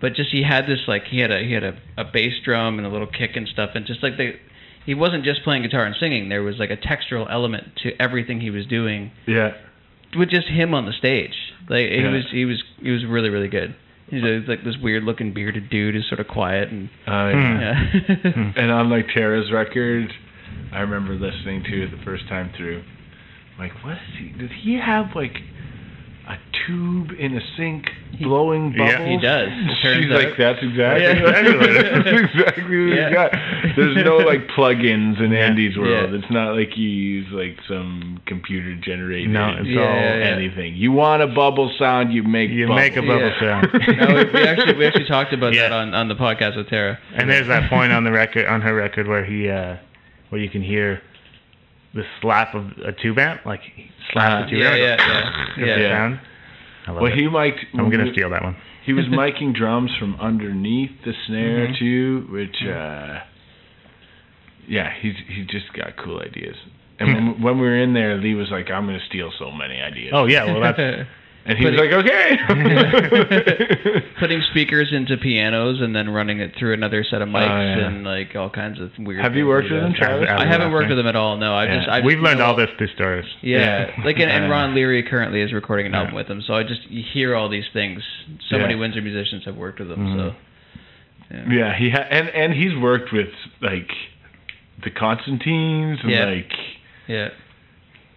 [0.00, 2.78] But just he had this like he had a he had a, a bass drum
[2.78, 4.34] and a little kick and stuff, and just like the
[4.86, 6.28] he wasn't just playing guitar and singing.
[6.28, 9.52] There was like a textural element to everything he was doing yeah.
[10.16, 11.34] with just him on the stage.
[11.68, 13.74] Like he was he was he was really really good.
[14.08, 17.60] He's a, like this weird looking bearded dude who's sort of quiet and Uh, Hmm.
[17.60, 18.52] yeah.
[18.62, 20.12] And on like Tara's record,
[20.72, 22.82] I remember listening to it the first time through.
[23.54, 24.28] I'm like, what is he?
[24.38, 25.36] Did he have like
[26.26, 29.08] a tube in a sink He- blowing Yeah, bubbles?
[29.10, 30.24] he does, it turns She's out.
[30.24, 31.14] like, that's exactly, Yeah.
[32.02, 33.08] that's exactly what Yeah.
[33.08, 33.32] he got.
[33.76, 35.38] There's no like plugins in Yeah.
[35.46, 36.10] Andy's world.
[36.12, 36.16] Yeah.
[36.18, 40.24] It's not like you use like some computer generated No, it's Yeah, all yeah, yeah.
[40.36, 40.74] anything.
[40.76, 42.80] You want a bubble sound, you make you bubbles.
[42.82, 43.40] make a bubble Yeah.
[43.40, 43.68] sound.
[43.98, 45.62] no, we, we actually we actually talked about Yeah.
[45.68, 46.98] that on, on the podcast with Tara.
[47.14, 49.76] And there's that point on the record, on her record, where he, uh,
[50.30, 51.02] where you can hear
[51.94, 54.80] the slap of a tube amp, like he slaps Uh, the tube yeah, amp.
[54.80, 55.88] yeah, goes, yeah, yeah.
[55.96, 56.20] sound.
[56.86, 57.18] I love Well, it.
[57.18, 57.66] he mic'd.
[57.78, 58.56] I'm gonna steal that one.
[58.84, 61.78] He was miking drums from underneath the snare Mhm.
[61.78, 63.20] too, which uh
[64.68, 66.56] yeah, he's he just got cool ideas.
[66.98, 69.80] And when, when we were in there, Lee was like, "I'm gonna steal so many
[69.80, 70.78] ideas." Oh yeah, well that's
[71.46, 72.36] and he was Putting- like, "Okay."
[74.20, 77.86] Putting speakers into pianos and then running it through another set of mics Oh, yeah.
[77.86, 79.22] and like all kinds of weird.
[79.22, 79.98] Have you worked with him, does.
[79.98, 80.28] Travis?
[80.30, 81.36] I haven't worked with him at all.
[81.36, 81.76] No, I Yeah.
[81.76, 83.26] just I We've learned know- all this through stories.
[83.42, 84.04] Yeah, Yeah.
[84.04, 86.80] like and, and Ron Leary currently is recording an album with him, so I just
[86.90, 88.02] you hear all these things.
[88.50, 90.16] So many Windsor musicians have worked with him, Mhm.
[90.16, 90.34] so
[91.30, 91.44] yeah.
[91.50, 93.28] yeah, he ha- and and he's worked with
[93.60, 93.90] like
[94.82, 96.24] the Constantines and Yeah.
[96.26, 96.52] like
[97.06, 97.28] yeah.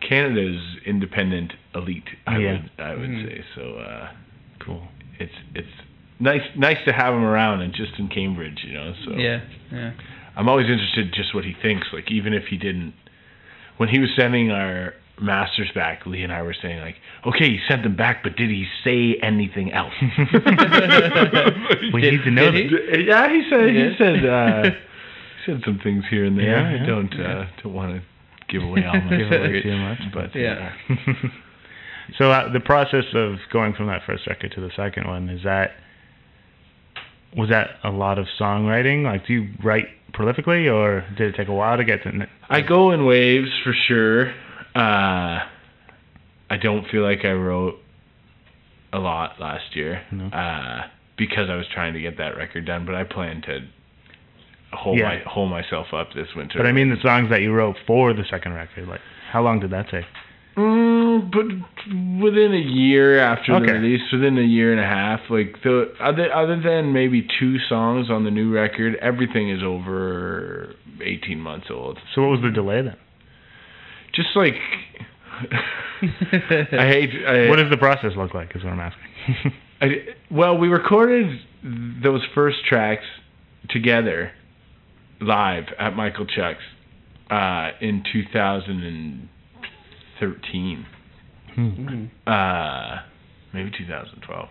[0.07, 2.03] Canada's independent elite.
[2.25, 2.51] I Yeah.
[2.53, 3.27] would I would Mhm.
[3.29, 3.61] say so.
[3.77, 4.09] uh
[4.59, 4.87] Cool.
[5.19, 5.75] It's it's
[6.19, 8.93] nice nice to have him around and just in Cambridge, you know.
[9.05, 9.41] So Yeah,
[9.71, 9.91] yeah.
[10.35, 11.87] I'm always interested just what he thinks.
[11.93, 12.93] Like even if he didn't,
[13.77, 17.59] when he was sending our masters back, Lee and I were saying like, okay, he
[17.67, 19.93] sent them back, but did he say anything else?
[21.93, 22.69] We Did- need to know he?
[23.07, 24.63] yeah, he said He he said uh,
[25.45, 26.45] he said some things here and there.
[26.45, 26.83] Yeah, yeah.
[26.83, 28.01] I don't uh, don't want to
[28.49, 29.99] give away all my Give away secrets, too much.
[30.13, 30.73] but Yeah.
[32.17, 35.43] so uh, the process of going from that first record to the second one is
[35.43, 35.71] that
[37.35, 39.03] was that a lot of songwriting?
[39.03, 42.09] Like, do you write prolifically, or did it take a while to get to?
[42.09, 44.29] n- I go in waves for sure.
[44.73, 45.43] Uh,
[46.49, 47.75] I don't feel like I wrote
[48.93, 50.27] a lot last year No.
[50.27, 50.83] uh,
[51.17, 52.85] because I was trying to get that record done.
[52.85, 53.67] But I plan to
[54.73, 55.05] hold Yeah.
[55.09, 56.57] my hold myself up this winter.
[56.57, 58.87] But I mean the songs that you wrote for the second record.
[58.87, 59.01] Like,
[59.31, 60.05] how long did that take?
[60.55, 61.45] Mm, but
[62.23, 63.73] within a year after the Okay.
[63.73, 68.09] release, within a year and a half, like the other other than maybe two songs
[68.09, 71.99] on the new record, everything is over eighteen months old.
[72.15, 72.95] So what was the delay then?
[74.13, 74.55] Just like
[76.01, 77.09] I hate.
[77.27, 78.55] I, What does the process look like?
[78.55, 79.53] Is what I'm asking.
[79.81, 79.87] I,
[80.31, 83.05] well, we recorded those first tracks
[83.69, 84.31] together
[85.21, 86.63] live at Michael Chuck's
[87.29, 90.85] uh, in 2013.
[91.57, 92.09] Mhm.
[92.27, 92.97] uh,
[93.53, 94.49] maybe 2012.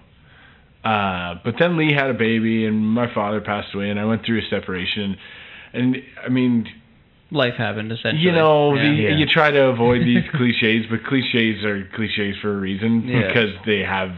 [0.84, 4.24] Uh, but then Lee had a baby, and my father passed away, and I went
[4.24, 5.16] through a separation.
[5.72, 6.66] And I mean,
[7.32, 8.22] Life happened essentially.
[8.22, 8.82] you know, yeah.
[8.82, 9.16] the, Yeah.
[9.18, 13.26] you try to avoid these cliches, but cliches are cliches for a reason Yeah.
[13.26, 14.12] because they have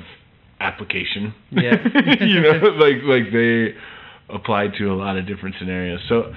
[0.61, 1.32] application.
[1.50, 1.76] Yeah.
[2.20, 3.74] you know, like like they
[4.30, 6.00] applied to a lot of different scenarios.
[6.08, 6.32] So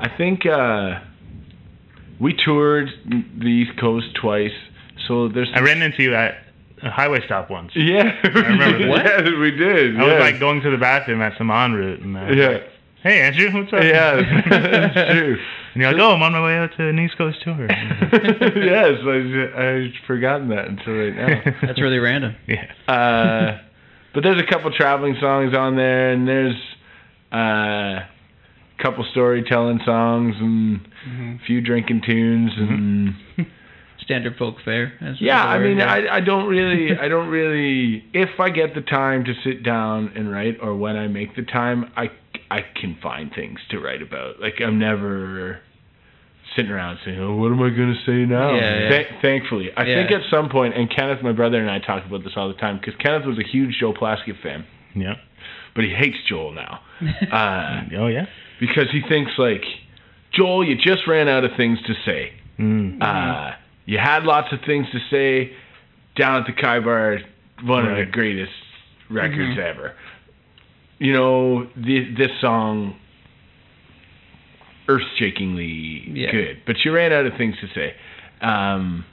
[0.00, 1.00] I think uh,
[2.20, 4.52] we toured the East Coast twice.
[5.08, 6.34] So there's I ran into you at
[6.82, 7.72] a highway stop once.
[7.76, 9.04] yeah, I remember What?
[9.06, 9.98] Yeah, we did.
[9.98, 12.48] I was like going to the bathroom at some en route, and I was yeah,
[12.48, 12.68] like,
[13.02, 14.16] "Hey, Andrew, what's up?" yeah,
[14.50, 15.38] that's true.
[15.74, 18.98] And you're like, "Oh, I'm on my way out to an East Coast tour." yes,
[19.04, 21.52] I I forgotten that until right now.
[21.62, 22.34] That's really random.
[22.46, 22.72] yeah.
[22.88, 23.60] Uh,
[24.14, 26.56] but there's a couple traveling songs on there, and there's
[27.32, 28.08] uh, a
[28.82, 31.36] couple storytelling songs and Mhm.
[31.36, 33.14] a few drinking tunes and
[34.02, 34.92] Standard folk fare.
[35.00, 35.44] as- yeah.
[35.44, 35.80] I mean.
[35.80, 40.12] I I don't really I don't really if I get the time to sit down
[40.14, 42.10] and write, or when I make the time, I
[42.50, 44.38] I can find things to write about.
[44.40, 45.58] Like I'm never
[46.54, 48.88] sitting around saying, "Oh, what am I going to say now?" Yeah, yeah.
[48.90, 52.22] Th- thankfully, I think at some point, and Kenneth, my brother, and I talk about
[52.22, 54.64] this all the time because Kenneth was a huge Joel Plaskett fan,
[54.96, 55.14] Yeah.
[55.74, 56.80] but he hates Joel now
[57.32, 58.26] uh, Oh yeah.
[58.58, 59.62] because he thinks like,
[60.32, 62.32] Joel, you just ran out of things to say.
[62.58, 63.02] Mm.
[63.02, 63.54] Uh,
[63.84, 65.52] you had lots of things to say
[66.16, 67.20] down at the Khyber,
[67.62, 68.52] one of the greatest
[69.10, 69.58] records Mhm.
[69.58, 69.94] ever.
[70.98, 72.96] You know, the, this song,
[74.88, 76.30] earth-shakingly Yeah.
[76.32, 77.94] good, but you ran out of things to say.
[78.40, 79.04] Um,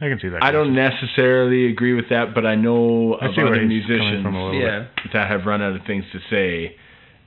[0.00, 0.42] I can see that.
[0.42, 4.52] I don't necessarily agree with that, but I know I of other musicians from a
[4.54, 4.86] yeah.
[5.12, 6.76] that have run out of things to say,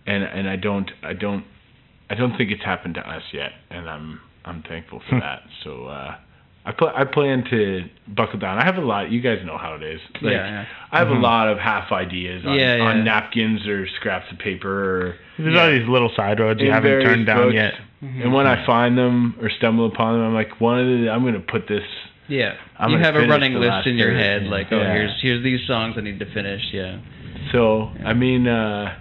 [0.05, 1.45] and and I don't I don't
[2.09, 5.41] I don't think it's happened to us yet, and I'm I'm thankful for that.
[5.63, 6.15] So uh,
[6.65, 8.59] I pl- I plan to buckle down.
[8.59, 9.09] I have a lot.
[9.11, 9.99] You guys know how it is.
[10.21, 10.65] Like, Yeah, yeah.
[10.91, 11.17] I have Mhm.
[11.17, 12.83] a lot of half ideas on, Yeah, yeah.
[12.83, 14.69] on napkins or scraps of paper
[15.07, 15.63] or There's Yeah.
[15.63, 17.55] all these little side roads you in haven't turned down books.
[17.55, 17.73] yet.
[18.03, 18.23] Mhm.
[18.25, 21.23] And when I find them or stumble upon them, I'm like, one of the I'm
[21.25, 21.83] gonna put this.
[22.29, 22.53] Yeah.
[22.77, 24.93] I'm you have a running list in your head, like, oh, Yeah.
[24.93, 26.61] here's here's these songs I need to finish.
[26.71, 26.97] Yeah.
[27.51, 28.09] So Yeah.
[28.09, 28.93] I mean, uh,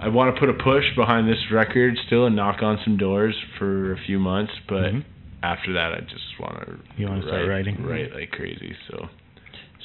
[0.00, 3.34] I want to put a push behind this record still and knock on some doors
[3.58, 5.04] for a few months, but Mhm.
[5.42, 6.78] after that, I just want to.
[6.96, 7.84] You wanna start writing?
[7.84, 8.74] Write like crazy.
[8.88, 9.08] So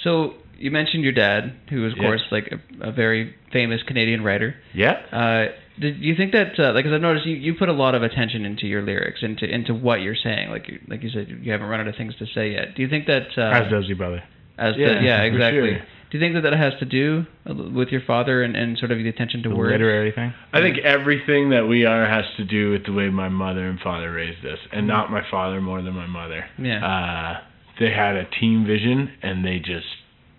[0.04, 2.04] So you mentioned your dad, who of Yeah.
[2.04, 4.56] course, like a, a very famous Canadian writer.
[4.74, 5.48] yeah, Uh,
[5.80, 8.04] did you think that, uh, like, because I've noticed you, you put a lot of
[8.04, 10.50] attention into your lyrics, into into what you're saying.
[10.50, 12.76] Like you, like you said, you haven't run out of things to say yet.
[12.76, 13.28] Do you think that?
[13.38, 14.24] Uh, As does your brother.
[14.58, 15.72] as the- Yeah, yeah, exactly.
[15.76, 15.82] sure.
[16.10, 18.98] Do you think that that has to do with your father and, and sort of
[18.98, 19.72] the attention to The words?
[19.74, 20.34] literary thing.
[20.54, 23.78] I think everything that we are has to do with the way my mother and
[23.82, 26.46] father raised us, and not my father more than my mother.
[26.58, 26.80] Yeah.
[26.86, 27.42] Uh,
[27.78, 29.86] they had a team vision, and they just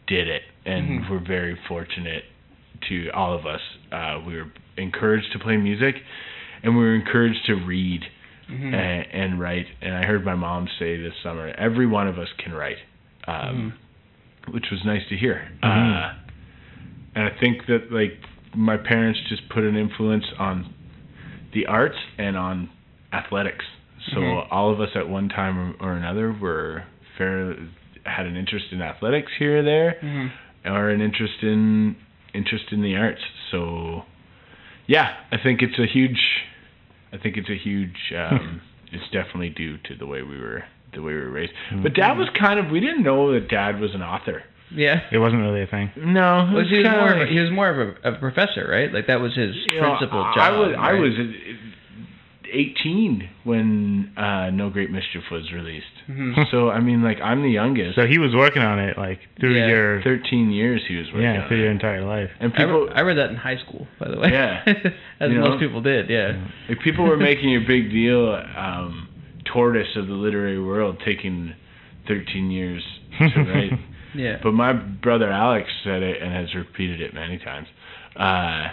[0.06, 1.10] did it, and Mhm.
[1.10, 2.24] we're very fortunate
[2.88, 3.60] to all of us.
[3.92, 4.46] Uh, we were
[4.78, 5.96] encouraged to play music,
[6.62, 8.02] and we were encouraged to read
[8.50, 8.72] Mhm.
[8.74, 9.66] and, and write.
[9.82, 12.78] And I heard my mom say this summer, every one of us can write,
[13.26, 13.74] um,
[14.50, 15.46] which was nice to hear.
[15.62, 16.14] Uh, Mhm.
[17.14, 18.16] and I think that like
[18.54, 20.72] my parents just put an influence on
[21.52, 22.70] the arts and on
[23.12, 23.64] athletics.
[24.14, 24.46] So Mhm.
[24.50, 26.84] all of us at one time or another were
[27.18, 27.54] fair
[28.06, 30.30] had an interest in athletics here or there, Mhm.
[30.64, 31.96] or an interest in
[32.32, 33.20] interest in the arts.
[33.50, 34.06] So
[34.88, 36.18] yeah, I think it's a huge.
[37.12, 37.96] I think it's a huge.
[38.16, 38.60] Um,
[38.92, 41.52] it's definitely due to the way we were the way we were raised.
[41.82, 42.70] But dad was kind of.
[42.72, 44.42] We didn't know that dad was an author.
[44.70, 45.00] Yeah.
[45.10, 45.90] It wasn't really a thing.
[45.96, 47.08] No, it Well, he was more.
[47.12, 48.92] Of a, like- he was more of a, a professor, right?
[48.92, 50.52] Like that was his you know, principal I- job.
[50.54, 51.00] I was I right?
[51.00, 51.24] was uh,
[52.52, 55.84] 18 when uh, No Great Mischief was released.
[56.08, 56.34] Mhm.
[56.50, 57.96] So I mean, like I'm the youngest.
[57.96, 59.68] So he was working on it like through Yeah.
[59.68, 62.30] your 13 years he was working yeah on through your entire life.
[62.40, 64.30] and I, people re- I read that in high school, by the way.
[64.32, 64.62] Yeah.
[65.20, 65.58] as You most know?
[65.58, 66.08] people did.
[66.08, 66.40] Yeah.
[66.68, 68.34] like people were making a big deal.
[68.56, 69.08] Um,
[69.52, 71.54] tortoise of the literary world taking
[72.06, 72.82] 13 years
[73.18, 73.72] to write.
[74.14, 74.36] Yeah.
[74.42, 77.66] But my brother Alex said it and has repeated it many times.
[78.14, 78.68] Uh,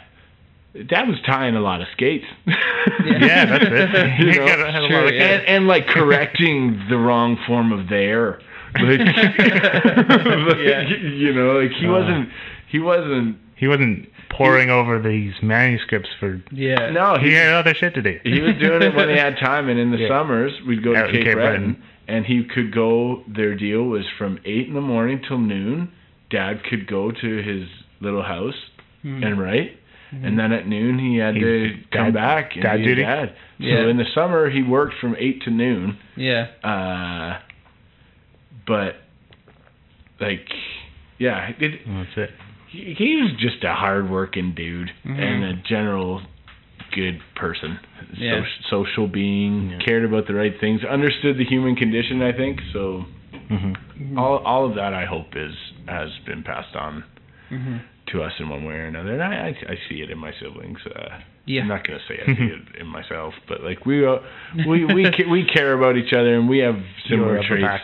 [0.88, 2.26] Dad was tying a lot of skates.
[2.46, 4.20] Yeah, that's it.
[4.20, 4.46] you You know?
[4.48, 5.24] gotta have a Sure, of yeah.
[5.24, 8.40] and, and like correcting the wrong form of there.
[8.74, 10.82] Like, like, Yeah.
[10.90, 11.92] You know, like he Uh.
[11.92, 12.30] wasn't.
[12.68, 13.38] He wasn't.
[13.56, 16.42] He wasn't poring over these manuscripts for.
[16.52, 16.90] Yeah.
[16.92, 18.20] No, He he had other shit to do.
[18.24, 20.08] he was doing it when he had time, and in the Yeah.
[20.10, 21.84] summers we'd go to Out in Cape, Cape Breton, Breton.
[22.10, 23.24] and he could go.
[23.34, 25.90] Their deal was from eight in the morning till noon.
[26.30, 27.70] Dad could go to his
[28.02, 28.56] little house
[29.06, 29.26] Mhm.
[29.26, 29.78] and write,
[30.12, 33.02] and then at noon he had He's to come dad- back and dad be duty?
[33.04, 33.36] dad.
[33.58, 33.84] Yeah.
[33.84, 35.98] So in the summer he worked from eight to noon.
[36.16, 36.48] Yeah.
[36.64, 37.40] Uh,
[38.68, 38.96] but
[40.20, 40.48] like,
[41.18, 42.30] yeah, it, that's it.
[42.72, 45.20] he, he was just a hard-working dude Mhm.
[45.20, 46.22] and a general
[46.94, 47.78] good person,
[48.14, 48.42] Yeah.
[48.70, 49.78] so, social being, Yeah.
[49.86, 52.22] cared about the right things, understood the human condition.
[52.22, 53.06] I think so.
[53.50, 55.54] hmm All all of that I hope is
[55.88, 57.04] has been passed on
[57.52, 57.82] Mhm.
[58.12, 59.14] To us in one way or another.
[59.14, 60.78] And I I, I see it in my siblings.
[60.86, 61.62] Uh, Yeah.
[61.62, 64.18] I'm not gonna say I see it in myself, but like we uh,
[64.68, 66.76] we we ca- we care about each other and we have
[67.10, 67.84] similar traits.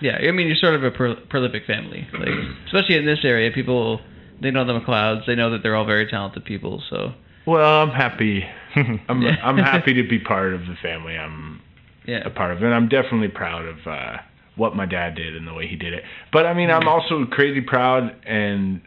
[0.00, 2.06] Yeah, I mean, you're sort of a pro- prolific family.
[2.12, 2.28] Like,
[2.66, 4.00] especially in this area, people
[4.42, 5.24] they know the MacLeods.
[5.26, 6.82] They know that they're all very talented people.
[6.90, 7.12] So
[7.46, 8.44] Well, I'm happy.
[9.08, 9.36] I'm Yeah.
[9.42, 11.16] I'm happy to be part of the family.
[11.16, 11.60] I'm
[12.06, 12.66] yeah, a part of it.
[12.66, 14.18] And I'm definitely proud of uh,
[14.56, 16.02] what my dad did and the way he did it.
[16.32, 18.82] But I mean, I'm also crazy proud and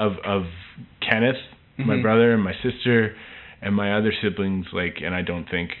[0.00, 0.46] of of
[1.00, 1.36] Kenneth,
[1.78, 2.02] my Mhm.
[2.02, 3.14] brother, and my sister,
[3.62, 4.66] and my other siblings.
[4.72, 5.76] Like, and I don't think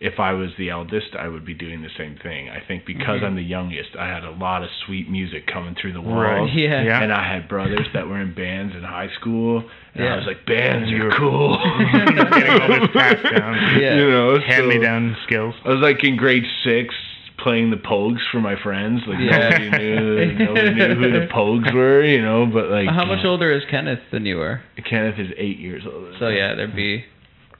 [0.00, 2.48] if I was the eldest, I would be doing the same thing.
[2.48, 3.24] I think because Mhm.
[3.26, 6.22] I'm the youngest, I had a lot of sweet music coming through the walls.
[6.22, 6.52] Right.
[6.54, 7.02] yeah, Yeah.
[7.02, 9.64] And I had brothers that were in bands in high school,
[9.96, 10.12] and Yeah.
[10.14, 11.56] I was like, bands are cool.
[11.92, 13.54] Getting all this passed down.
[13.80, 13.94] Yeah.
[13.98, 15.56] You know, Hand me down skills.
[15.64, 16.94] I was like in grade six
[17.38, 19.00] playing the Pogues for my friends.
[19.06, 19.48] Like Yeah.
[19.50, 23.52] nobody knew nobody knew who the Pogues were, you know, but like How much older
[23.52, 24.62] is Kenneth than you are?
[24.88, 26.14] Kenneth is eight years old.
[26.18, 27.04] So yeah, there'd be,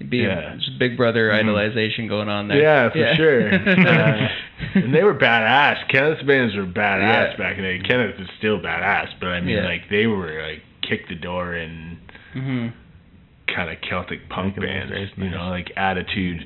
[0.08, 0.56] be Yeah.
[0.56, 1.44] just Big Brother Mhm.
[1.44, 2.60] idolization going on there.
[2.60, 3.48] Yeah, for sure.
[3.88, 4.28] Uh,
[4.74, 5.88] and they were badass.
[5.88, 7.36] Kenneth's bands were badass Yeah.
[7.36, 7.88] back in the day.
[7.88, 9.64] Kenneth is still badass, but I mean Yeah.
[9.64, 11.98] like they were like kick the door in
[12.32, 12.68] hmm
[13.54, 16.44] kind of Celtic punk bands, you know, like attitude.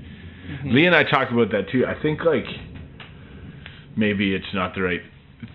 [0.48, 0.70] Mm-hmm.
[0.70, 1.84] Lee and I talk about that too.
[1.84, 2.46] I think like
[3.96, 5.02] maybe it's not the right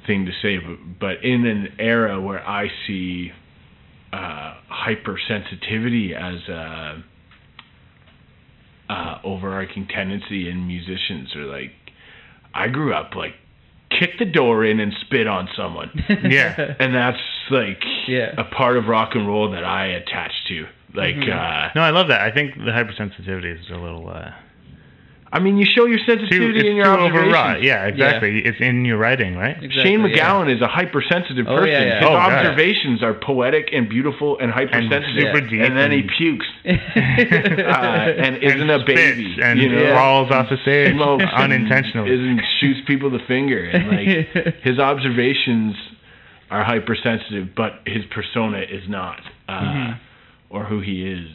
[0.05, 3.31] thing to say, but, but in an era where I see
[4.13, 7.03] uh, hypersensitivity as a
[8.89, 11.71] uh, overarching tendency in musicians, or like
[12.53, 13.33] I grew up like
[13.89, 15.89] kick the door in and spit on someone,
[16.29, 16.75] Yeah.
[16.79, 17.17] and that's
[17.51, 18.33] like Yeah.
[18.37, 20.65] a part of rock and roll that I attach to.
[20.93, 21.29] Like, Mhm.
[21.29, 22.21] uh, No, I love that.
[22.21, 24.31] I think the hypersensitivity is a little uh,
[25.29, 27.23] I mean, you show your sensitivity it's in your too observations.
[27.35, 27.61] overwrought.
[27.61, 28.39] Yeah, exactly.
[28.45, 29.57] It's in your writing, right?
[29.61, 30.07] Exactly, Shane yeah.
[30.31, 31.67] MacGowan is a hypersensitive Oh, person.
[31.73, 31.95] yeah, yeah.
[31.99, 32.31] His Oh, God.
[32.31, 35.17] observations are poetic and beautiful and hypersensitive.
[35.19, 35.61] super deep.
[35.61, 39.35] and then he pukes uh, and isn't a baby.
[39.41, 39.93] and you know?
[39.95, 42.11] falls off the stage Smokes and unintentionally.
[42.13, 45.75] Isn't shoots people the finger and like his observations
[46.49, 49.97] are hypersensitive, but his persona is not, uh, Mhm.
[50.49, 51.27] or who he is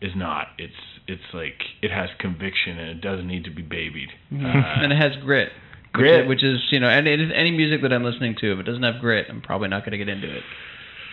[0.00, 0.48] is not.
[0.58, 0.74] It's
[1.12, 4.08] it's like it has conviction and it doesn't need to be babied.
[4.32, 4.44] Mhm.
[4.44, 5.50] Uh, and it has grit.
[5.50, 6.20] which Grit.
[6.22, 8.58] is- Which is, you know, and it is any music that I'm listening to, if
[8.58, 10.42] it doesn't have grit, I'm probably not going to get into it.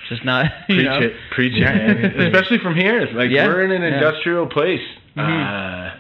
[0.02, 1.00] It's just not, you preach know.
[1.02, 2.06] it, preach it, man.
[2.34, 3.08] Especially from here.
[3.14, 3.96] Like Yeah, we're in an yeah.
[3.98, 4.82] industrial place.
[5.18, 5.92] Mhm.
[5.94, 5.96] Uh,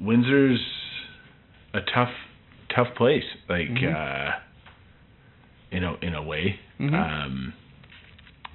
[0.00, 0.60] Windsor's
[1.74, 2.10] a tough,
[2.74, 3.24] tough place.
[3.48, 3.94] Like Mhm.
[3.94, 4.32] uh,
[5.70, 6.58] in a in a way.
[6.80, 6.94] Mhm.
[6.94, 7.52] Um,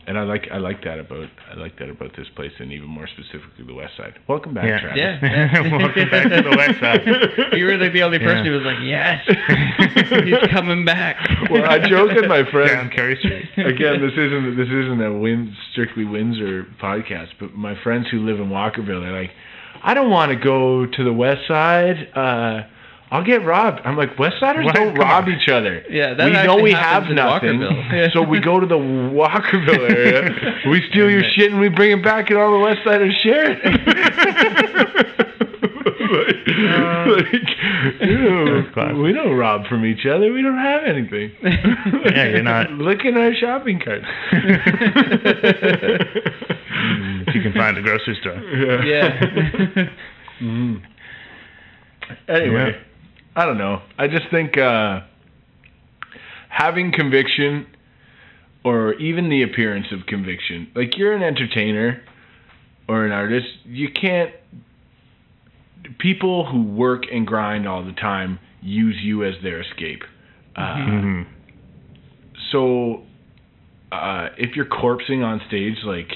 [0.07, 2.87] and I like I like that about I like that about this place, and even
[2.87, 4.13] more specifically the West Side.
[4.27, 4.79] Welcome back, Yeah.
[4.79, 4.97] Travis.
[4.97, 5.77] Yeah.
[5.77, 7.57] Welcome back to the West Side.
[7.57, 8.51] you were like the only person Yeah.
[8.51, 11.17] who was like, yes, he's coming back.
[11.49, 12.71] Well, I joke with my friends.
[12.71, 13.49] Down Curry Street.
[13.65, 18.39] Again, this isn't this isn't a Win, strictly Windsor podcast, but my friends who live
[18.39, 19.31] in Walkerville, they're like,
[19.83, 22.09] I don't want to go to the West Side.
[22.15, 22.63] Uh,
[23.09, 23.79] I'll get robbed.
[23.85, 24.75] I'm like, West Siders What?
[24.75, 25.31] don't Come rob on.
[25.31, 25.81] each other.
[25.89, 27.91] Yeah, that we know we have nothing, Walkerville.
[27.93, 28.07] Yeah.
[28.13, 30.29] so we go to the Walkerville area.
[30.69, 33.51] we steal your shit and we bring it back, and all the West Siders share
[33.51, 33.63] it.
[36.07, 37.49] like,
[38.01, 40.31] you know, That's we don't rob from each other.
[40.33, 41.31] We don't have anything.
[41.41, 44.01] Yeah, you're not- Look in our shopping cart.
[46.77, 48.35] Mm, if you can find a grocery store.
[48.83, 49.89] yeah.
[50.41, 50.81] Mhm.
[52.29, 52.77] Anyway, Yeah.
[53.37, 53.83] I don't know.
[53.99, 55.01] I just think uh,
[56.49, 57.67] having conviction,
[58.65, 62.01] or even the appearance of conviction, like you're an entertainer
[62.89, 64.31] or an artist, you can't.
[65.99, 70.03] People who work and grind all the time use you as their escape.
[70.55, 71.25] Uh, Mhm.
[72.51, 73.03] so
[73.91, 76.11] uh, if you're corpsing on stage, like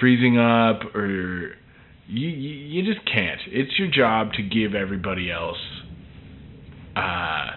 [0.00, 1.54] freezing up, or
[2.08, 3.40] you you just can't.
[3.46, 5.79] It's your job to give everybody else
[7.00, 7.56] uh,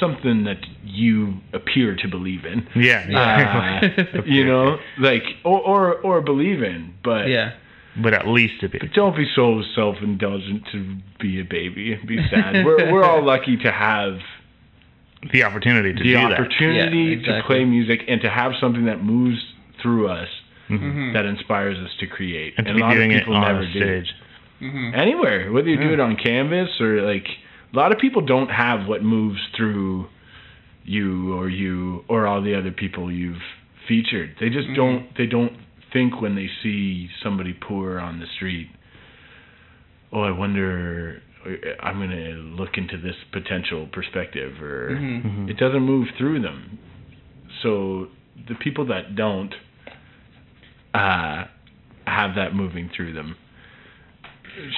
[0.00, 2.66] something that you appear to believe in.
[2.74, 3.80] Yeah.
[4.12, 7.52] Uh, you know, like or or or believe in, but yeah.
[8.02, 8.80] but at least a bit.
[8.80, 12.64] but don't be so self-indulgent to be a baby and be sad.
[12.64, 14.18] we're we're all lucky to have
[15.32, 16.28] The opportunity to the do that.
[16.28, 19.38] The opportunity Yeah, to play music and to have something that moves
[19.80, 20.28] through us
[20.70, 20.78] Mhm.
[20.80, 21.12] Mhm.
[21.14, 22.54] that inspires us to create.
[22.56, 23.80] And to a be lot doing of it people on never a do.
[23.80, 24.14] stage.
[24.60, 24.96] Mhm.
[24.96, 27.28] Anywhere, whether you do it on canvas or like
[27.72, 30.06] a lot of people don't have what moves through
[30.84, 33.42] you or you or all the other people you've
[33.88, 34.34] featured.
[34.40, 34.76] They just Mhm.
[34.76, 35.52] don't they don't
[35.92, 38.68] think when they see somebody poor on the street.
[40.12, 41.22] Oh, I wonder
[41.80, 45.22] I'm going to look into this potential perspective or Mhm.
[45.24, 45.50] Mhm.
[45.50, 46.78] it doesn't move through them.
[47.62, 48.08] So
[48.46, 49.54] the people that don't
[50.94, 51.44] uh,
[52.06, 53.36] have that moving through them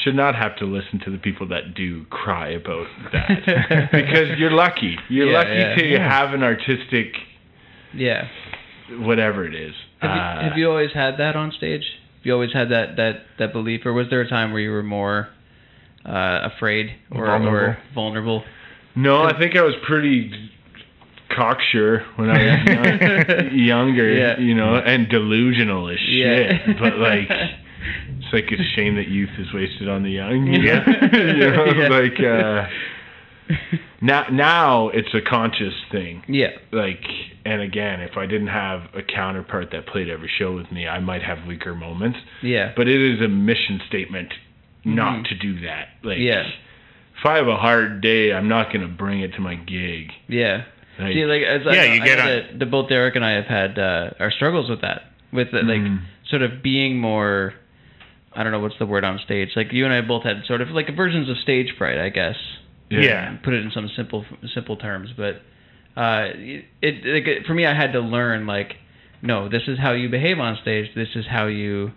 [0.02, 4.50] should not have to listen to the people that do cry about that because you're
[4.52, 4.96] lucky.
[5.08, 5.74] You're Yeah, lucky yeah.
[5.76, 6.08] to Yeah.
[6.10, 7.14] have an artistic
[7.92, 8.28] Yeah.
[8.98, 9.74] whatever it is.
[10.00, 11.82] Have you, Uh, have you always had that on stage?
[12.18, 14.70] Have you always had that that that belief, or was there a time where you
[14.70, 15.28] were more
[16.06, 17.56] uh, afraid or Vulnerable.
[17.56, 18.44] or vulnerable?
[18.94, 20.30] No, I think I was pretty
[21.34, 23.58] cocksure when I was young,
[23.94, 26.78] younger, you know, and delusional as shit.
[26.78, 27.28] But like,
[28.24, 30.46] it's like a shame that youth is wasted on the young.
[30.46, 30.84] You Yeah.
[31.12, 31.64] you know?
[31.76, 31.88] Yeah.
[31.88, 32.68] like uh,
[34.00, 36.22] now now it's a conscious thing.
[36.28, 36.48] yeah.
[36.72, 37.02] Like,
[37.44, 40.98] and again, if I didn't have a counterpart that played every show with me, I
[41.00, 42.18] might have weaker moments.
[42.42, 42.72] Yeah.
[42.76, 44.32] But it is a mission statement
[44.84, 45.28] not Mhm.
[45.28, 45.88] to do that.
[46.02, 46.42] Like, Yeah.
[47.18, 50.12] if I have a hard day, I'm not gonna bring it to my gig.
[50.28, 50.62] Yeah.
[50.98, 53.16] Like, See, like as Yeah, I, you I get know on- that, that both Derek
[53.16, 56.00] and I have had uh, our struggles with that, with the, like Mm.
[56.28, 57.54] sort of being more.
[58.36, 59.50] I don't know what's the word on stage.
[59.56, 62.36] Like you and I both had sort of like versions of stage fright, I guess.
[62.90, 63.36] Yeah.
[63.42, 64.24] Put it in some simple
[64.54, 65.42] simple terms, but
[65.96, 68.74] uh, it, it it- for me, I had to learn like,
[69.22, 70.94] no, this is how you behave on stage.
[70.94, 71.92] This is how you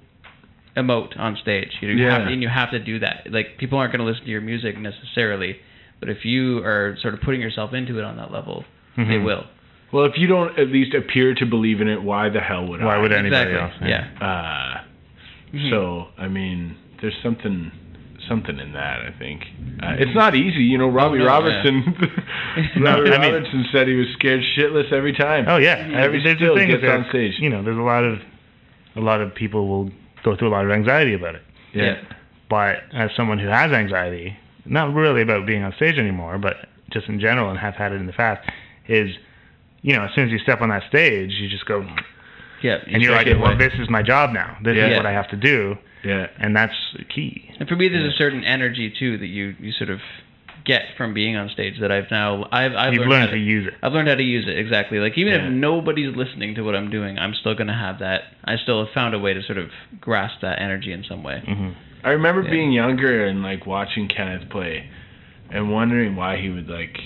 [0.76, 1.72] emote on stage.
[1.82, 2.20] You Yeah.
[2.20, 3.28] have, and you have to do that.
[3.32, 5.58] Like people aren't going to listen to your music necessarily,
[6.00, 8.64] but if you are sort of putting yourself into it on that level,
[8.96, 9.24] they Mhm.
[9.26, 9.46] will.
[9.92, 12.82] Well, if you don't at least appear to believe in it, why the hell would
[12.84, 12.98] Why I?
[13.00, 13.92] would anybody exactly.
[13.94, 14.08] else?
[14.20, 14.26] Yeah.
[14.28, 14.82] Uh,
[15.54, 15.70] Mhm.
[15.70, 17.72] So I mean, there's something
[18.28, 19.02] something in that.
[19.02, 19.44] I think
[19.82, 20.64] uh, it's not easy.
[20.64, 21.84] You know, Robbie no, Robertson.
[22.78, 25.46] No, Robbie I mean- Robertson said he was scared shitless every time.
[25.48, 27.34] Oh yeah, Every there's still the thing gets is on stage.
[27.40, 28.20] You know, there's a lot of
[28.96, 29.92] a lot of people will
[30.24, 31.44] go through a lot of anxiety about it.
[31.74, 32.02] yeah.
[32.50, 34.36] But as someone who has anxiety,
[34.66, 36.56] not really about being on stage anymore, but
[36.92, 38.42] just in general and have had it in the past,
[38.88, 39.10] is
[39.82, 41.86] you know, as soon as you step on that stage, you just go,
[42.62, 42.78] Yeah.
[42.88, 44.58] and you're like, well, this is my job now.
[44.64, 44.88] This Yeah.
[44.88, 46.28] is what I have to do, Yeah.
[46.40, 47.50] and that's the key.
[47.60, 50.00] And for me, there's a certain energy too that you you sort of
[50.66, 53.38] get from being on stage that I've now I've I've You've learned, learned how to
[53.40, 53.74] use it.
[53.82, 55.00] I've learned how to use it exactly.
[55.00, 55.46] Like even Yeah.
[55.48, 58.24] if nobody's listening to what I'm doing, I'm still gonna have that.
[58.44, 59.70] I still have found a way to sort of
[60.02, 61.42] grasp that energy in some way.
[61.46, 61.70] hmm
[62.04, 62.52] I remember Yeah.
[62.52, 64.88] being younger and like watching Kenneth play,
[65.52, 67.00] and wondering why he would like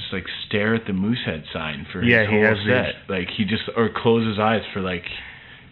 [0.00, 3.28] just like stare at the Moosehead sign for Yeah, his he whole has these- Like
[3.36, 5.04] he just or close his eyes for like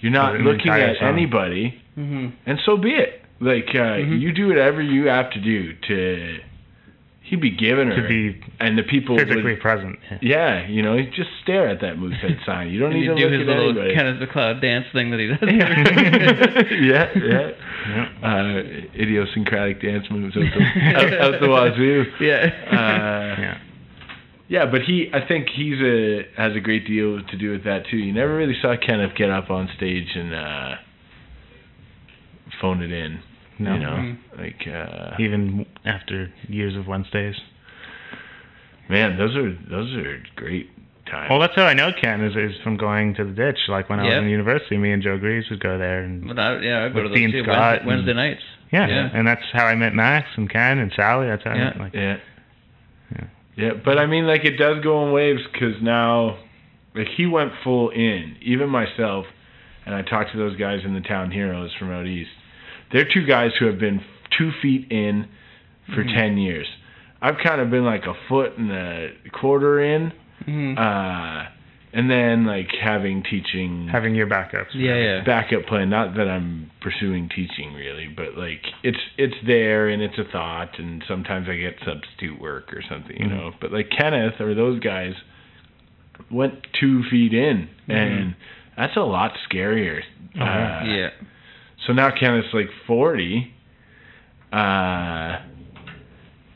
[0.01, 1.09] you're not an looking at song.
[1.09, 2.27] anybody, Mm-hmm.
[2.47, 3.23] and so be it.
[3.41, 4.21] Like uh, Mhm.
[4.21, 6.39] you do whatever you have to do to.
[7.23, 9.61] He'd be giving her, To be and the people physically would.
[9.61, 9.99] present.
[10.11, 10.19] Yeah.
[10.23, 12.71] Yeah, you know, just stare at that Moosehead sign.
[12.71, 13.95] You don't And need you to do look his at little anybody.
[13.95, 15.39] Kenneth MacLeod dance thing that he does.
[16.81, 17.51] yeah, yeah.
[17.87, 18.09] Yeah.
[18.23, 18.63] Uh,
[18.99, 20.63] idiosyncratic dance moves out the,
[20.97, 22.05] out, out the wazoo.
[22.21, 22.51] yeah.
[22.71, 23.59] Uh, Yeah.
[24.49, 27.87] Yeah, but he, I think he's a has a great deal to do with that
[27.91, 27.97] too.
[27.99, 30.75] You never really saw Kenneth get up on stage and uh,
[32.61, 33.21] phone it in.
[33.61, 33.75] No.
[33.75, 34.17] You know, Mhm.
[34.39, 37.35] like uh, Even after years of Wednesdays.
[38.89, 40.71] man, those are those are great
[41.07, 41.29] times.
[41.31, 43.59] Well, that's how I know Ken is, is from going to the ditch.
[43.69, 44.17] Like when I Yeah.
[44.17, 46.89] was in university, me and Joe Greaves would go there, and But I, yeah, I
[46.89, 48.43] go With to those Dean too, Scott Wednesday, and- Wednesday nights.
[48.71, 49.11] yeah, Yeah.
[49.13, 51.27] and that's how I met Max and Ken and Sally.
[51.27, 52.17] That's how I met, like Yeah.
[53.13, 53.25] Yeah.
[53.59, 56.39] Yeah, but I mean, like it does go in waves because now,
[56.95, 58.37] like he went full in.
[58.41, 59.27] Even myself,
[59.85, 62.31] and I talked to those guys in the Town Heroes from out east.
[62.93, 64.01] They're two guys who have been
[64.39, 65.27] two feet in
[65.93, 66.15] for Mhm.
[66.17, 66.69] ten years.
[67.21, 70.13] I've kind of been like a foot and a quarter in,
[70.45, 71.47] hmm uh,
[71.99, 74.73] and then like having teaching having your backups.
[74.75, 75.25] yeah, yeah.
[75.25, 75.91] backup plan.
[75.91, 80.79] Not that I'm pursuing teaching really, but like it's it's there and it's a thought,
[80.79, 83.31] and sometimes I get substitute work or something, you Mhm.
[83.37, 83.51] know.
[83.61, 85.15] But like Kenneth or those guys
[86.31, 88.35] went two feet in, and
[88.77, 90.01] that's a lot scarier.
[90.37, 90.81] Oh, yeah.
[90.81, 91.11] Uh, yeah.
[91.87, 93.53] So now Kenneth's like forty,
[94.53, 95.39] uh,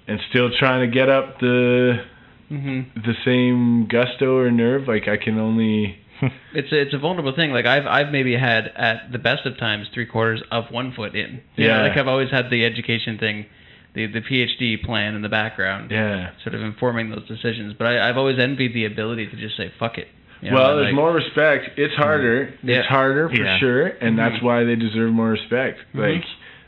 [0.09, 2.05] and still trying to get up the
[2.53, 4.87] hmm the same gusto or nerve.
[4.89, 5.99] Like I can only.
[6.55, 7.51] It's a, it's a vulnerable thing.
[7.51, 11.15] Like I've I've maybe had at the best of times three quarters of one foot
[11.17, 11.41] in.
[11.57, 11.83] You know, Yeah.
[11.89, 13.47] like I've always had the education thing,
[13.95, 16.31] the the PhD plan in the background, Yeah.
[16.45, 17.75] sort of informing those decisions.
[17.77, 20.07] But I, I've always envied the ability to just say fuck it.
[20.43, 21.71] You know, well, there's like, more respect.
[21.79, 22.55] It's harder.
[22.63, 22.81] Yeah.
[22.81, 23.59] It's harder for Yeah.
[23.59, 24.43] sure, and that's Mhm.
[24.43, 25.79] why they deserve more respect.
[25.95, 26.01] Mhm.
[26.19, 26.25] Like,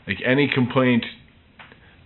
[0.07, 1.05] like any complaint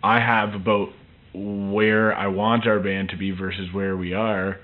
[0.03, 0.89] I have about
[1.33, 4.57] where I want our band to be versus where we are,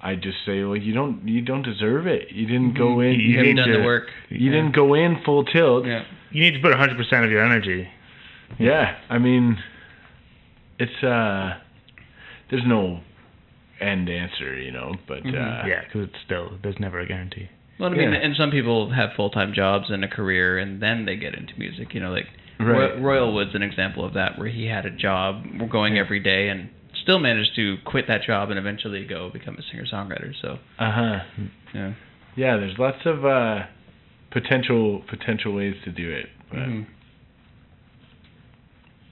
[0.00, 2.30] I just say, well, you don't, you don't deserve it.
[2.30, 3.14] You didn't go Mhm.
[3.14, 3.20] in.
[3.20, 4.10] You You haven't need done the work.
[4.28, 4.56] You Yeah.
[4.56, 5.86] didn't go in full tilt.
[5.86, 6.04] Yeah.
[6.30, 7.88] You need to put 100% of your energy.
[8.58, 9.58] Yeah, I mean,
[10.78, 11.56] it's uh,
[12.50, 13.00] there's no
[13.80, 15.34] end answer, you know, but Mhm.
[15.34, 17.48] uh, Yeah, because it's still there's never a guarantee.
[17.78, 18.18] Well, I mean, Yeah.
[18.18, 21.52] and some people have full time jobs and a career, and then they get into
[21.58, 21.94] music.
[21.94, 22.28] You know, like
[22.58, 22.96] Right.
[22.96, 26.48] Roy, Royal Wood's an example of that, where he had a job, going every day,
[26.48, 26.70] and
[27.02, 30.32] still managed to quit that job and eventually go become a singer songwriter.
[30.42, 31.18] So, Uh huh.
[31.74, 31.92] yeah.
[32.36, 33.64] Yeah, there's lots of uh,
[34.30, 36.86] potential potential ways to do it, but Mhm.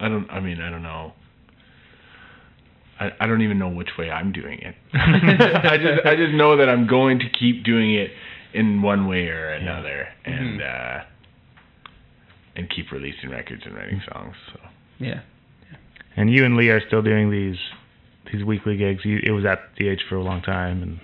[0.01, 0.31] I don't.
[0.31, 1.13] I mean, I don't know.
[3.01, 4.75] I, I don't even know which way I'm doing it.
[4.95, 8.11] I just I just know that I'm going to keep doing it
[8.55, 10.99] in one way or another, and uh,
[12.57, 14.35] and keep releasing records and writing songs.
[14.53, 14.61] So
[14.99, 15.21] Yeah.
[16.17, 17.59] And you and Lee are still doing these
[18.33, 19.05] these weekly gigs.
[19.05, 21.01] You, it was at the H for a long time, and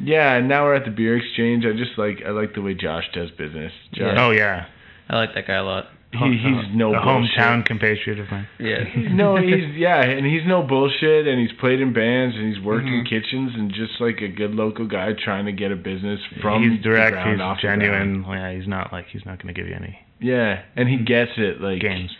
[0.00, 1.64] yeah, and now we're at the beer exchange.
[1.66, 3.72] I just like I like the way Josh does business.
[3.92, 4.66] Josh, oh yeah,
[5.08, 5.86] I like that guy a lot.
[6.12, 7.36] he, he's no a bullshit.
[7.38, 8.48] hometown compatriot of mine.
[8.58, 8.84] Yeah.
[9.12, 12.86] no, he's yeah, and he's no bullshit, and he's played in bands, and he's worked
[12.86, 13.08] in Mhm.
[13.10, 16.78] kitchens, and just like a good local guy trying to get a business from he's
[16.82, 17.12] the direct.
[17.12, 18.24] ground, He's off genuine.
[18.26, 21.32] Yeah, he's not like he's not going to give you any Yeah, and he gets
[21.36, 21.60] it.
[21.60, 22.10] Like games.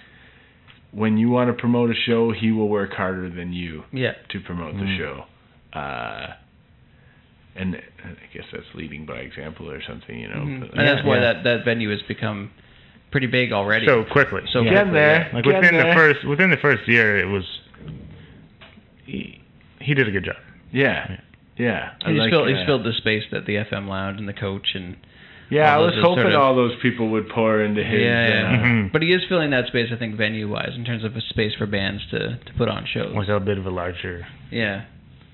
[0.93, 4.13] when you want to promote a show, he will work harder than you Yeah.
[4.29, 4.97] to promote the Mm.
[4.99, 5.25] show.
[5.77, 6.35] Uh,
[7.57, 7.75] and
[8.05, 10.37] I guess that's leading by example or something, you know.
[10.37, 10.61] Mhm.
[10.61, 11.33] but, And that's why yeah.
[11.33, 12.51] that, that venue has become
[13.11, 13.87] pretty big already.
[13.87, 14.43] So quickly.
[14.53, 14.71] So yeah.
[14.73, 15.31] Getting there.
[15.33, 17.45] Like getting within the first within the first year, it was
[19.05, 19.41] he,
[19.81, 20.37] he did a good job.
[20.73, 21.19] Yeah,
[21.57, 21.91] yeah.
[22.05, 24.33] I he's like, filled, uh, he's filled the space that the FM Lounge and the
[24.33, 24.97] coach and
[25.51, 28.01] Yeah, I was hoping sort of- all those people would pour into his.
[28.01, 28.47] Yeah, yeah.
[28.61, 28.93] uh, Mhm.
[28.93, 31.55] But he is filling that space, I think, venue wise, in terms of a space
[31.55, 33.15] for bands to, to put on shows.
[33.15, 34.27] Was a bit of a larger.
[34.51, 34.83] Yeah.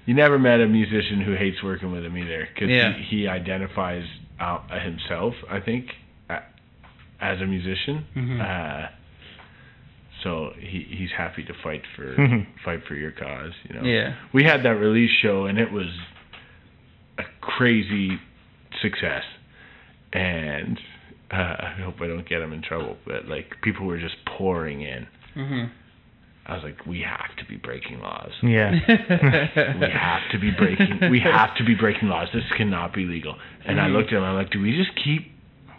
[0.07, 2.93] You never met a musician who hates working with him either, because Yeah.
[2.95, 4.05] he, he identifies
[4.41, 5.87] out himself, I think,
[7.21, 8.05] as a musician.
[8.17, 8.41] Mhm.
[8.41, 8.89] Uh,
[10.23, 12.47] so he he's happy to fight for Mhm.
[12.65, 13.53] fight for your cause.
[13.69, 13.83] You know.
[13.87, 14.15] Yeah.
[14.33, 15.89] We had that release show, and it was
[17.19, 18.19] a crazy
[18.81, 19.25] success.
[20.13, 20.79] And
[21.31, 24.83] uh, I hope I don't get him in trouble, but like people were just pouring
[24.83, 25.07] in.
[25.35, 25.65] hmm
[26.47, 28.33] I was like, we have to be breaking laws.
[28.43, 28.73] Yeah.
[28.89, 32.29] we have to be breaking we have to be breaking laws.
[32.35, 33.37] This cannot be legal.
[33.65, 33.93] And I Mhm.
[33.93, 35.30] looked at him, I'm like, do we just keep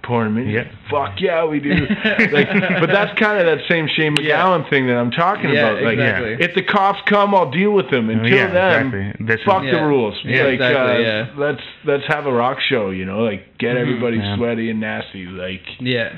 [0.03, 0.49] pouring them?
[0.49, 0.63] Yeah.
[0.89, 1.69] Fuck yeah, we do.
[2.31, 2.47] like,
[2.79, 4.67] but that's kind of that same Shane Yeah.
[4.69, 5.83] Thing that I'm talking Yeah, about.
[5.83, 6.37] Like, exactly.
[6.45, 8.09] if the cops come, I'll deal with them.
[8.09, 8.87] Until yeah, then,
[9.19, 9.37] exactly.
[9.45, 9.83] Fuck is, the Yeah.
[9.85, 10.19] rules.
[10.23, 11.27] Yeah, like, exactly, uh, yeah.
[11.37, 12.89] let's let's have a rock show.
[12.89, 13.81] You know, like get Mhm.
[13.81, 14.35] everybody Yeah.
[14.37, 15.25] sweaty and nasty.
[15.25, 16.09] Like, yeah.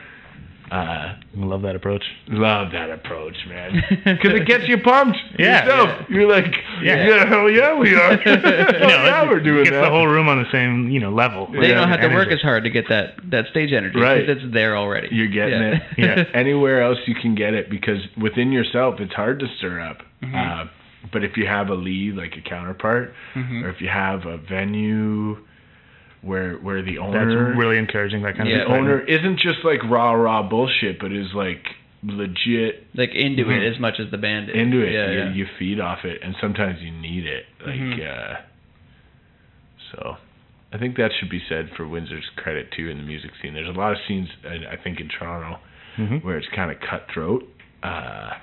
[0.73, 2.03] Uh, I love that approach.
[2.29, 3.81] love that approach, man.
[4.03, 5.17] Because it gets you pumped.
[5.37, 5.65] Yeah.
[5.65, 6.09] yourself.
[6.09, 6.51] You're like,
[6.81, 7.07] Yeah.
[7.07, 8.13] yeah, hell yeah, we are.
[8.13, 9.81] You Hell know, yeah, it we're doing gets that.
[9.81, 11.47] the whole room on the same you know level.
[11.51, 13.99] They don't have to work as hard to get that, that stage energy.
[13.99, 14.27] Right.
[14.27, 15.09] It's there already.
[15.11, 15.75] You're getting Yeah.
[15.75, 15.81] it.
[15.97, 16.23] Yeah.
[16.33, 19.99] Anywhere else you can get it because within yourself it's hard to stir up.
[20.23, 20.33] Mhm.
[20.35, 20.65] Uh,
[21.11, 23.63] but if you have a lead like a counterpart, Mhm.
[23.63, 25.37] or if you have a venue
[26.23, 28.23] where where the owner That's owner really encouraging.
[28.23, 28.55] That kind Yeah.
[28.63, 28.93] of the excitement.
[28.93, 31.65] owner isn't just like rah rah bullshit, but is like
[32.01, 33.61] legit Like into Mhm.
[33.61, 34.55] it as much as the band is.
[34.55, 34.91] into it.
[34.91, 35.33] Yeah, you, yeah.
[35.33, 37.45] you feed off it, and sometimes you need it.
[37.65, 38.07] Like, Mhm.
[38.07, 38.35] uh,
[39.91, 40.17] so
[40.73, 43.53] I think that should be said for Windsor's credit too in the music scene.
[43.53, 45.59] There's a lot of scenes, I I think, in Toronto
[45.97, 46.23] Mhm.
[46.23, 47.47] where it's kind of cutthroat.
[47.83, 48.33] Uh,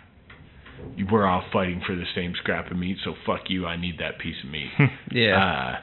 [1.11, 3.67] we're all fighting for the same scrap of meat, so fuck you.
[3.67, 4.71] I need that piece of meat.
[5.11, 5.37] yeah.
[5.45, 5.79] Uh,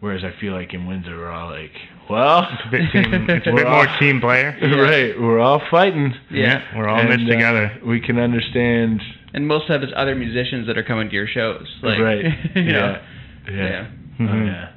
[0.00, 1.72] whereas I feel like in Windsor, we're all like,
[2.08, 4.56] well, It's a bit, team, it's a We're bit all- more team player.
[4.60, 6.12] right, we're all fighting.
[6.30, 6.62] Yeah.
[6.76, 7.78] we're all in this And, uh, together.
[7.86, 9.00] we can understand.
[9.32, 11.66] and most of it's other musicians that are coming to your shows.
[11.82, 12.24] Like, right.
[12.56, 13.02] you yeah.
[13.48, 13.52] Yeah.
[13.56, 13.86] Yeah.
[14.20, 14.46] Oh, Mhm.
[14.46, 14.68] yeah.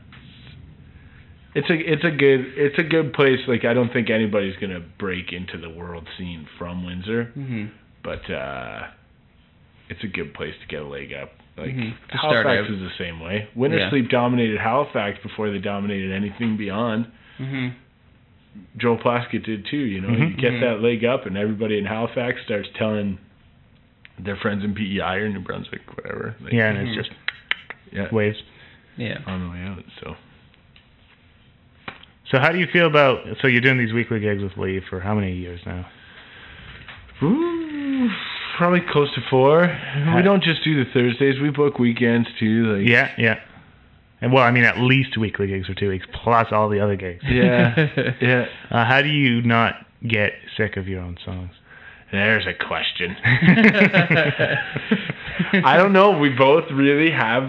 [1.56, 3.40] It's a it's a good it's a good place.
[3.48, 7.66] Like I don't think anybody's gonna break into the world scene from Windsor, hmm
[8.04, 8.88] but uh,
[9.88, 11.30] it's a good place to get a leg up.
[11.58, 11.93] Like Mhm.
[12.12, 12.74] To start Halifax out.
[12.74, 13.47] is the same way.
[13.56, 13.89] Winter Yeah.
[13.89, 17.08] Sleep dominated Halifax before they dominated anything beyond.
[17.38, 17.70] hmm
[18.78, 19.78] Joel Plaskett did too.
[19.78, 20.30] You know, Mhm.
[20.30, 20.60] you get Mhm.
[20.62, 23.18] that leg up, and everybody in Halifax starts telling
[24.20, 26.36] their friends in PEI or New Brunswick, whatever.
[26.41, 27.12] Like, Yeah, and it's just
[27.91, 28.41] yeah, waves.
[28.97, 29.18] Yeah.
[29.26, 29.84] on the way out.
[30.01, 30.16] So.
[32.26, 33.26] So how do you feel about?
[33.41, 35.86] So you're doing these weekly gigs with Lee for how many years now?
[37.22, 37.53] Ooh,
[38.58, 39.62] probably close to four.
[40.16, 42.78] We don't just do the Thursdays; we book weekends too.
[42.78, 43.39] Like Yeah, yeah.
[44.22, 46.95] And well, I mean, at least weekly gigs for two weeks, plus all the other
[46.95, 47.24] gigs.
[47.28, 48.45] yeah, yeah.
[48.72, 49.76] Uh, how do you not
[50.08, 51.51] get sick of your own songs?
[52.12, 53.16] There's a question.
[55.66, 56.18] I don't know.
[56.18, 57.43] We both really have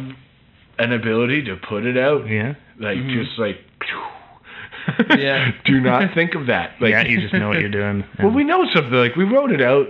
[0.78, 2.55] an ability to put it out, Yeah.
[2.78, 3.24] like Mhm.
[3.24, 3.59] just like.
[5.16, 5.52] Yeah.
[5.64, 6.72] Do not think of that.
[6.78, 8.05] Like, yeah, you just know what you're doing.
[8.18, 8.92] Well, we know something.
[8.92, 9.86] Like we wrote it out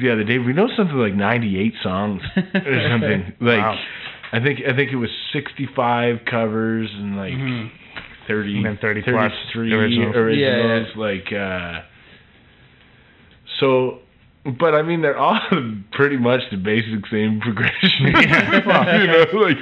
[0.00, 0.38] the other day.
[0.38, 3.32] We know something like 98 songs or something.
[3.40, 3.78] Like Wow.
[4.32, 7.70] I think I think it was 65 covers and like Mhm.
[8.26, 10.16] 30, And then 30 plus 33 originals.
[10.16, 11.82] originals, like uh
[13.60, 13.98] so
[14.58, 15.40] but I mean, they're all
[15.92, 17.80] pretty much the basic same progression.
[18.12, 19.56] you know, like,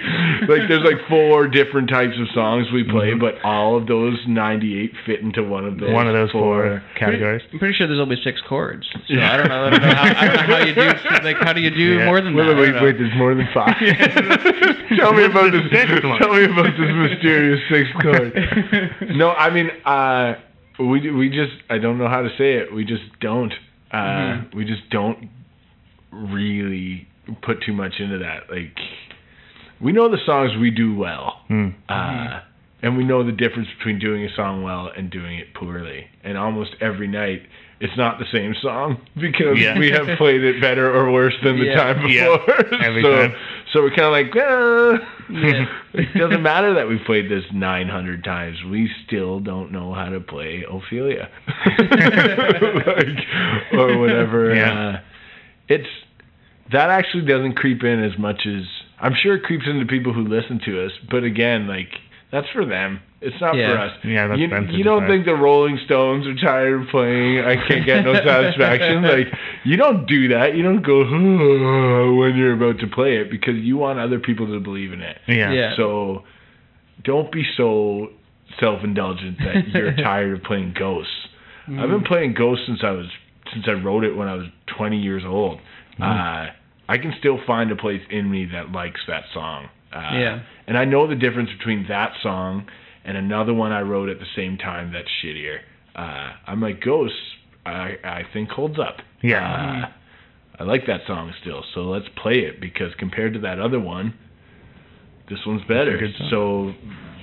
[0.48, 3.20] like there's like four different types of songs we play, Mhm.
[3.20, 5.92] but all of those 98 fit into one of those.
[5.92, 7.42] One of those four categories.
[7.52, 8.86] I'm pretty sure there's only six chords.
[9.08, 9.64] So I don't know.
[9.66, 11.24] I don't know how, I don't know how you do.
[11.24, 12.04] Like, how do you do Yeah.
[12.06, 12.56] more than Wait, that?
[12.56, 13.76] wait, wait, wait, there's more than five.
[14.98, 15.62] tell me about this.
[16.18, 18.32] Tell me about this mysterious sixth chord.
[19.16, 20.34] No, I mean, uh,
[20.78, 22.72] we we just I don't know how to say it.
[22.74, 23.52] We just don't.
[23.92, 24.54] Uh, Mhm.
[24.54, 25.28] We just don't
[26.10, 27.06] really
[27.42, 28.50] put too much into that.
[28.50, 28.78] Like,
[29.80, 31.42] we know the songs we do well.
[31.48, 31.68] Hmm.
[31.88, 32.40] Uh,
[32.82, 36.06] and we know the difference between doing a song well and doing it poorly.
[36.24, 37.42] And almost every night,
[37.84, 39.76] it's not the same song because Yeah.
[39.76, 41.74] we have played it better or worse than the Yeah.
[41.74, 42.36] time Yeah.
[42.36, 42.74] before.
[42.84, 43.34] Every so, time.
[43.72, 44.98] so we're kind of like, eh.
[45.30, 45.66] Yeah.
[45.94, 48.62] it doesn't matter that we played this 900 times.
[48.70, 51.28] We still don't know how to play Ophelia,
[51.78, 53.18] like,
[53.72, 54.54] or whatever.
[54.54, 54.72] Yeah.
[54.88, 55.00] Uh,
[55.68, 55.88] it's
[56.72, 58.62] that actually doesn't creep in as much as
[59.00, 60.92] I'm sure it creeps into people who listen to us.
[61.10, 61.90] But again, like
[62.32, 63.00] that's for them.
[63.20, 63.72] It's not Yeah.
[63.72, 63.92] for us.
[64.04, 65.12] Yeah, that's you, them you don't decide.
[65.14, 69.02] think the Rolling Stones are tired of playing I Can't Get No Satisfaction?
[69.04, 69.28] like,
[69.64, 70.56] you don't do that.
[70.56, 74.58] You don't go when you're about to play it because you want other people to
[74.60, 75.18] believe in it.
[75.28, 75.52] Yeah.
[75.52, 75.76] Yeah.
[75.76, 76.24] So
[77.04, 78.08] don't be so
[78.58, 81.12] self indulgent that you're tired of playing Ghosts.
[81.68, 83.06] I've been playing Ghosts since I was
[83.52, 85.60] since I wrote it when I was 20 years old.
[86.00, 86.46] Uh,
[86.88, 89.68] I can still find a place in me that likes that song.
[89.92, 90.42] Uh, Yeah.
[90.66, 92.66] And I know the difference between that song
[93.04, 95.58] and another one I wrote at the same time that's shittier.
[95.94, 97.16] Uh, I'm like Ghosts.
[97.66, 98.98] I I think holds up.
[99.22, 99.84] Yeah.
[99.88, 103.80] Uh, I like that song still, so let's play it because compared to that other
[103.80, 104.14] one,
[105.28, 105.98] this one's better.
[106.30, 106.74] So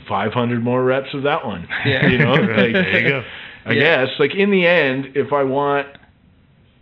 [0.07, 1.67] 500 more reps of that one.
[1.85, 2.07] Yeah.
[2.11, 3.23] you know, like, There you go.
[3.65, 4.05] I Yeah.
[4.05, 5.87] guess like in the end, if I want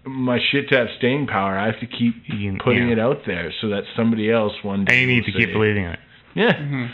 [0.08, 2.94] my shit to have staying power, I have to keep You- putting yeah.
[2.94, 4.94] it out there so that somebody else one day.
[4.94, 6.00] And you need will to keep believing in it.
[6.36, 6.54] Yeah.
[6.54, 6.90] Mhm.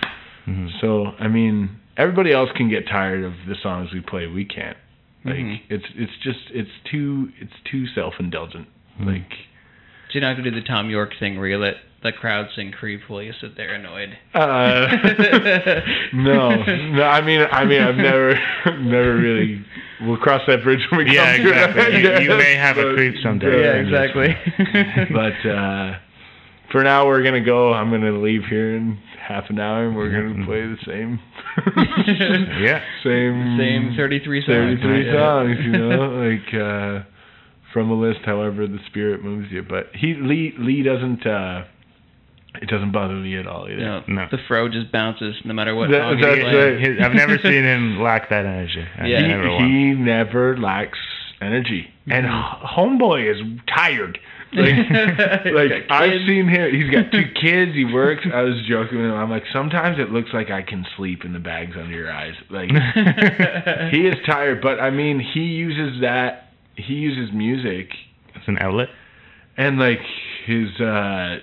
[0.48, 0.80] Mhm.
[0.82, 4.28] So I mean, everybody else can get tired of the songs we play.
[4.28, 4.78] We can't.
[5.26, 5.62] Like Mhm.
[5.70, 8.68] it's it's just it's too it's too self indulgent.
[9.00, 9.06] Mhm.
[9.08, 9.32] Like
[10.10, 12.72] So you're not gonna do the Thom Yorke thing where you let the crowd sing
[12.72, 14.18] "Creep" while you sit there annoyed.
[14.34, 14.88] uh,
[16.14, 16.50] no,
[16.94, 17.04] no.
[17.04, 18.36] I mean, I mean, I've never,
[18.82, 19.66] never really.
[20.02, 21.70] We'll cross that bridge when we Yeah, come to it.
[21.70, 22.02] exactly.
[22.02, 23.62] You- you may guess, have a creep someday.
[23.62, 24.36] yeah, Yeah, exactly.
[25.14, 25.98] But uh,
[26.72, 27.74] for now, we're gonna go.
[27.74, 30.46] I'm gonna leave here in half an hour, and we're gonna Mhm.
[30.46, 31.20] play the same,
[32.62, 32.82] Yeah.
[33.04, 34.80] same, Same 33 songs.
[34.82, 35.14] 33 Yeah.
[35.14, 35.58] songs.
[35.64, 37.04] You know, like uh,
[37.72, 39.64] from a list, however the spirit moves you.
[39.64, 41.26] But he Lee Lee doesn't.
[41.26, 41.64] Uh,
[42.62, 43.82] it doesn't bother me at all either.
[43.82, 44.28] No, No.
[44.32, 46.74] The fro just bounces no matter what That- song that's you're playing.
[46.76, 46.80] right.
[46.88, 48.86] His- I've never seen him lack that energy.
[49.00, 49.28] I Yeah.
[49.28, 49.64] never he, once.
[49.72, 51.00] he never lacks
[51.42, 52.30] energy, and Mhm.
[52.64, 54.20] h- homeboy is tired.
[54.56, 54.70] Like,
[55.52, 56.72] like I've seen him.
[56.76, 57.74] He's got two kids.
[57.74, 58.22] He works.
[58.32, 59.16] I was joking with him.
[59.16, 62.36] I'm like, sometimes it looks like I can sleep in the bags under your eyes.
[62.52, 62.70] Like
[63.92, 66.50] he is tired, but I mean, he uses that.
[66.76, 67.90] He uses music
[68.36, 68.90] as an outlet.
[69.58, 70.02] and like
[70.46, 71.38] his uh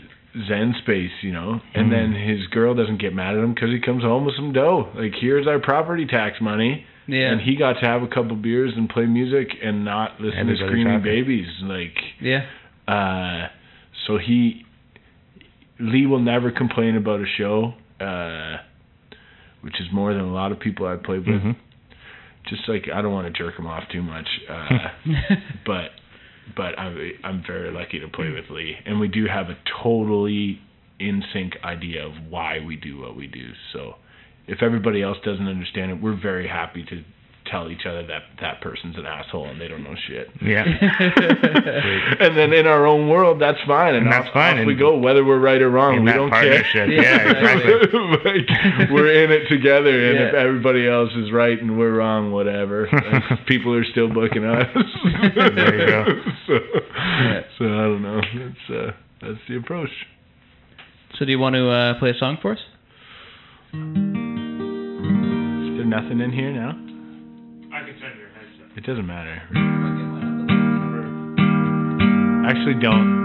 [0.49, 1.91] zen space you know and Mm.
[1.91, 4.89] then his girl doesn't get mad at him because he comes home with some dough
[4.95, 7.33] like here's our property tax money Yeah.
[7.33, 10.57] and he got to have a couple beers and play music and not listen to
[10.57, 12.47] screaming babies like yeah.
[12.87, 13.49] uh
[14.07, 14.65] so he
[15.81, 18.59] lee will never complain about a show uh
[19.63, 21.57] which is more than a lot of people i've played with Mhm.
[22.49, 24.79] just like i don't want to jerk him off too much uh
[25.67, 25.91] but
[26.57, 28.35] but I'm I'm very lucky to play hmm.
[28.35, 30.61] with Lee, and we do have a totally
[30.99, 33.51] in sync idea of why we do what we do.
[33.73, 33.95] So
[34.47, 37.03] if everybody else doesn't understand it, we're very happy to
[37.51, 40.29] tell each other that that person's an asshole and they don't know shit.
[40.41, 40.65] Yeah.
[40.65, 44.75] and then in our own world, that's fine, and, And that's off, fine, off we
[44.75, 45.97] go, whether we're right or wrong.
[45.97, 46.73] In we that don't partnership.
[46.73, 46.91] care.
[46.91, 48.01] Yeah, exactly.
[48.25, 52.89] like, we're in it together, and if everybody else is right and we're wrong, whatever.
[52.93, 54.67] Like, people are still booking us.
[55.35, 56.05] There you go.
[56.47, 56.59] so,
[57.59, 58.21] so I don't know.
[58.21, 59.91] That's uh, that's the approach.
[61.19, 62.59] so do you want to uh, play a song for us?
[63.73, 66.73] Is there nothing in here now?
[68.77, 69.43] It doesn't matter.
[72.47, 73.21] Actually, don't.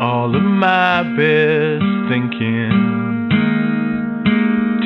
[0.00, 3.28] All of my best thinking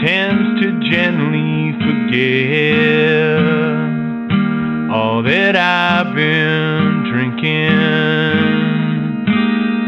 [0.04, 2.91] tends to gently forget
[5.24, 7.68] that I've been drinking,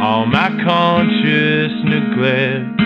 [0.01, 2.81] all my conscious neglect.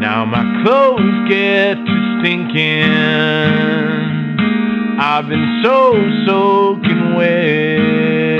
[0.00, 2.92] Now my clothes get to stinking.
[5.00, 5.94] I've been so
[6.26, 8.30] soaking wet.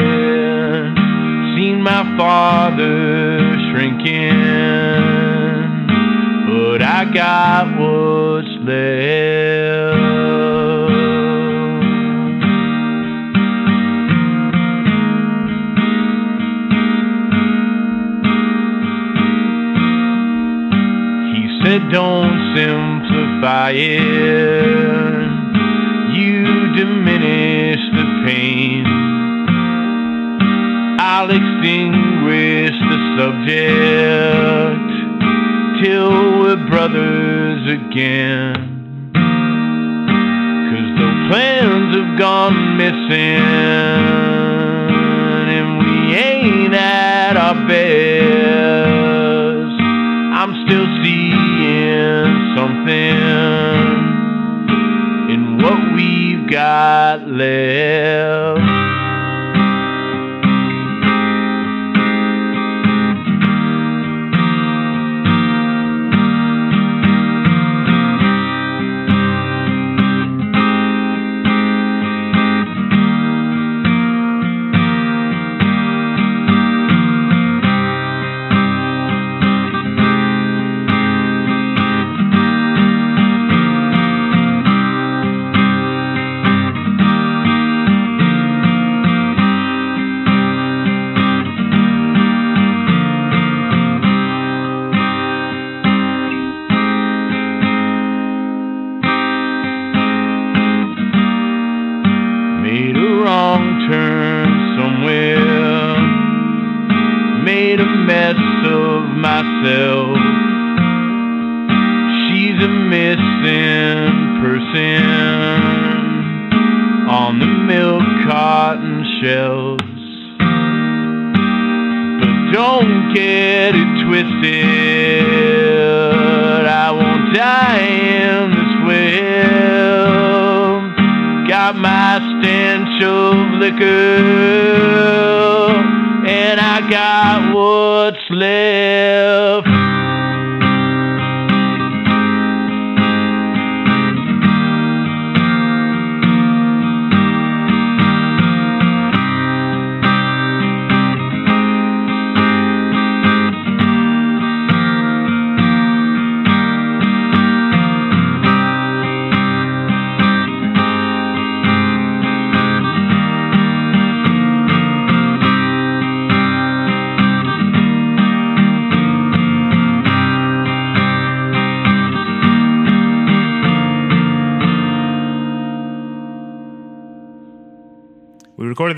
[1.56, 3.38] Seen my father
[3.70, 4.36] shrinking,
[6.46, 9.55] but I got what's left.
[21.90, 25.26] Don't simplify it.
[26.16, 28.84] You diminish the pain.
[30.98, 34.86] I'll extinguish the subject
[35.84, 38.54] till we're brothers again.
[40.70, 43.40] Cause the plans have gone missing
[45.54, 48.75] and we ain't at our best.
[56.46, 58.65] Got left.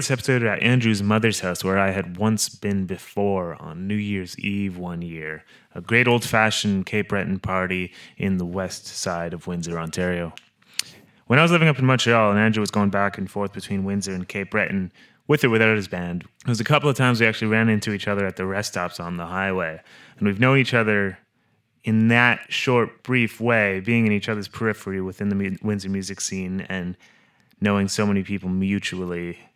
[0.08, 4.38] This episode at Andrew's mother's house, where I had once been before on New Year's
[4.38, 5.44] Eve one year.
[5.74, 10.32] A great old fashioned Cape Breton party in the west side of Windsor, Ontario.
[11.26, 13.84] When I was living up in Montreal and Andrew was going back and forth between
[13.84, 14.92] Windsor and Cape Breton,
[15.26, 17.92] with or without his band, there was a couple of times we actually ran into
[17.92, 19.78] each other at the rest stops on the highway.
[20.16, 21.18] And we've known each other
[21.84, 26.62] in that short, brief way, being in each other's periphery within the Windsor music scene
[26.62, 26.96] and
[27.60, 29.47] knowing so many people mutually it,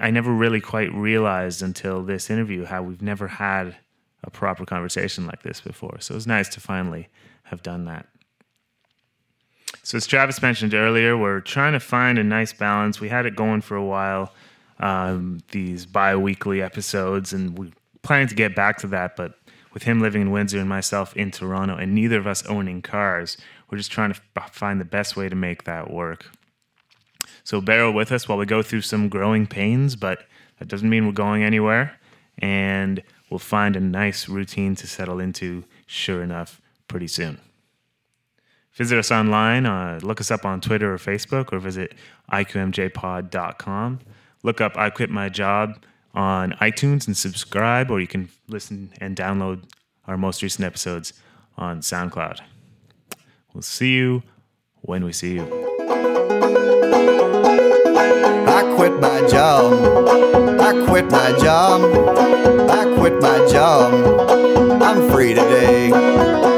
[0.00, 3.76] I never really quite realized until this interview how we've never had
[4.24, 6.00] a proper conversation like this before.
[6.00, 7.08] So it was nice to finally
[7.44, 8.06] have done that.
[9.82, 13.00] So as Travis mentioned earlier, we're trying to find a nice balance.
[13.00, 14.32] We had it going for a while,
[14.78, 17.72] um, these bi-weekly episodes, and we're
[18.02, 19.16] planning to get back to that.
[19.16, 19.34] But
[19.74, 23.36] with him living in Windsor and myself in Toronto, and neither of us owning cars,
[23.70, 26.30] we're just trying to find the best way to make that work.
[27.44, 30.26] So bear with us while we go through some growing pains, but
[30.58, 31.98] that doesn't mean we're going anywhere.
[32.38, 37.38] And we'll find a nice routine to settle into, sure enough, pretty soon.
[38.74, 41.94] Visit us online, uh, look us up on Twitter or Facebook, or visit
[42.32, 44.00] iqmjpod.com.
[44.42, 45.84] Look up I Quit My Job
[46.14, 49.64] on iTunes and subscribe, or you can listen and download
[50.06, 51.12] our most recent episodes
[51.56, 52.40] on SoundCloud.
[53.52, 54.22] We'll see you
[54.80, 55.71] when we see you.
[59.02, 59.72] My job.
[60.60, 61.82] I quit my job.
[62.70, 63.92] I quit my job.
[64.80, 66.51] I'm free today.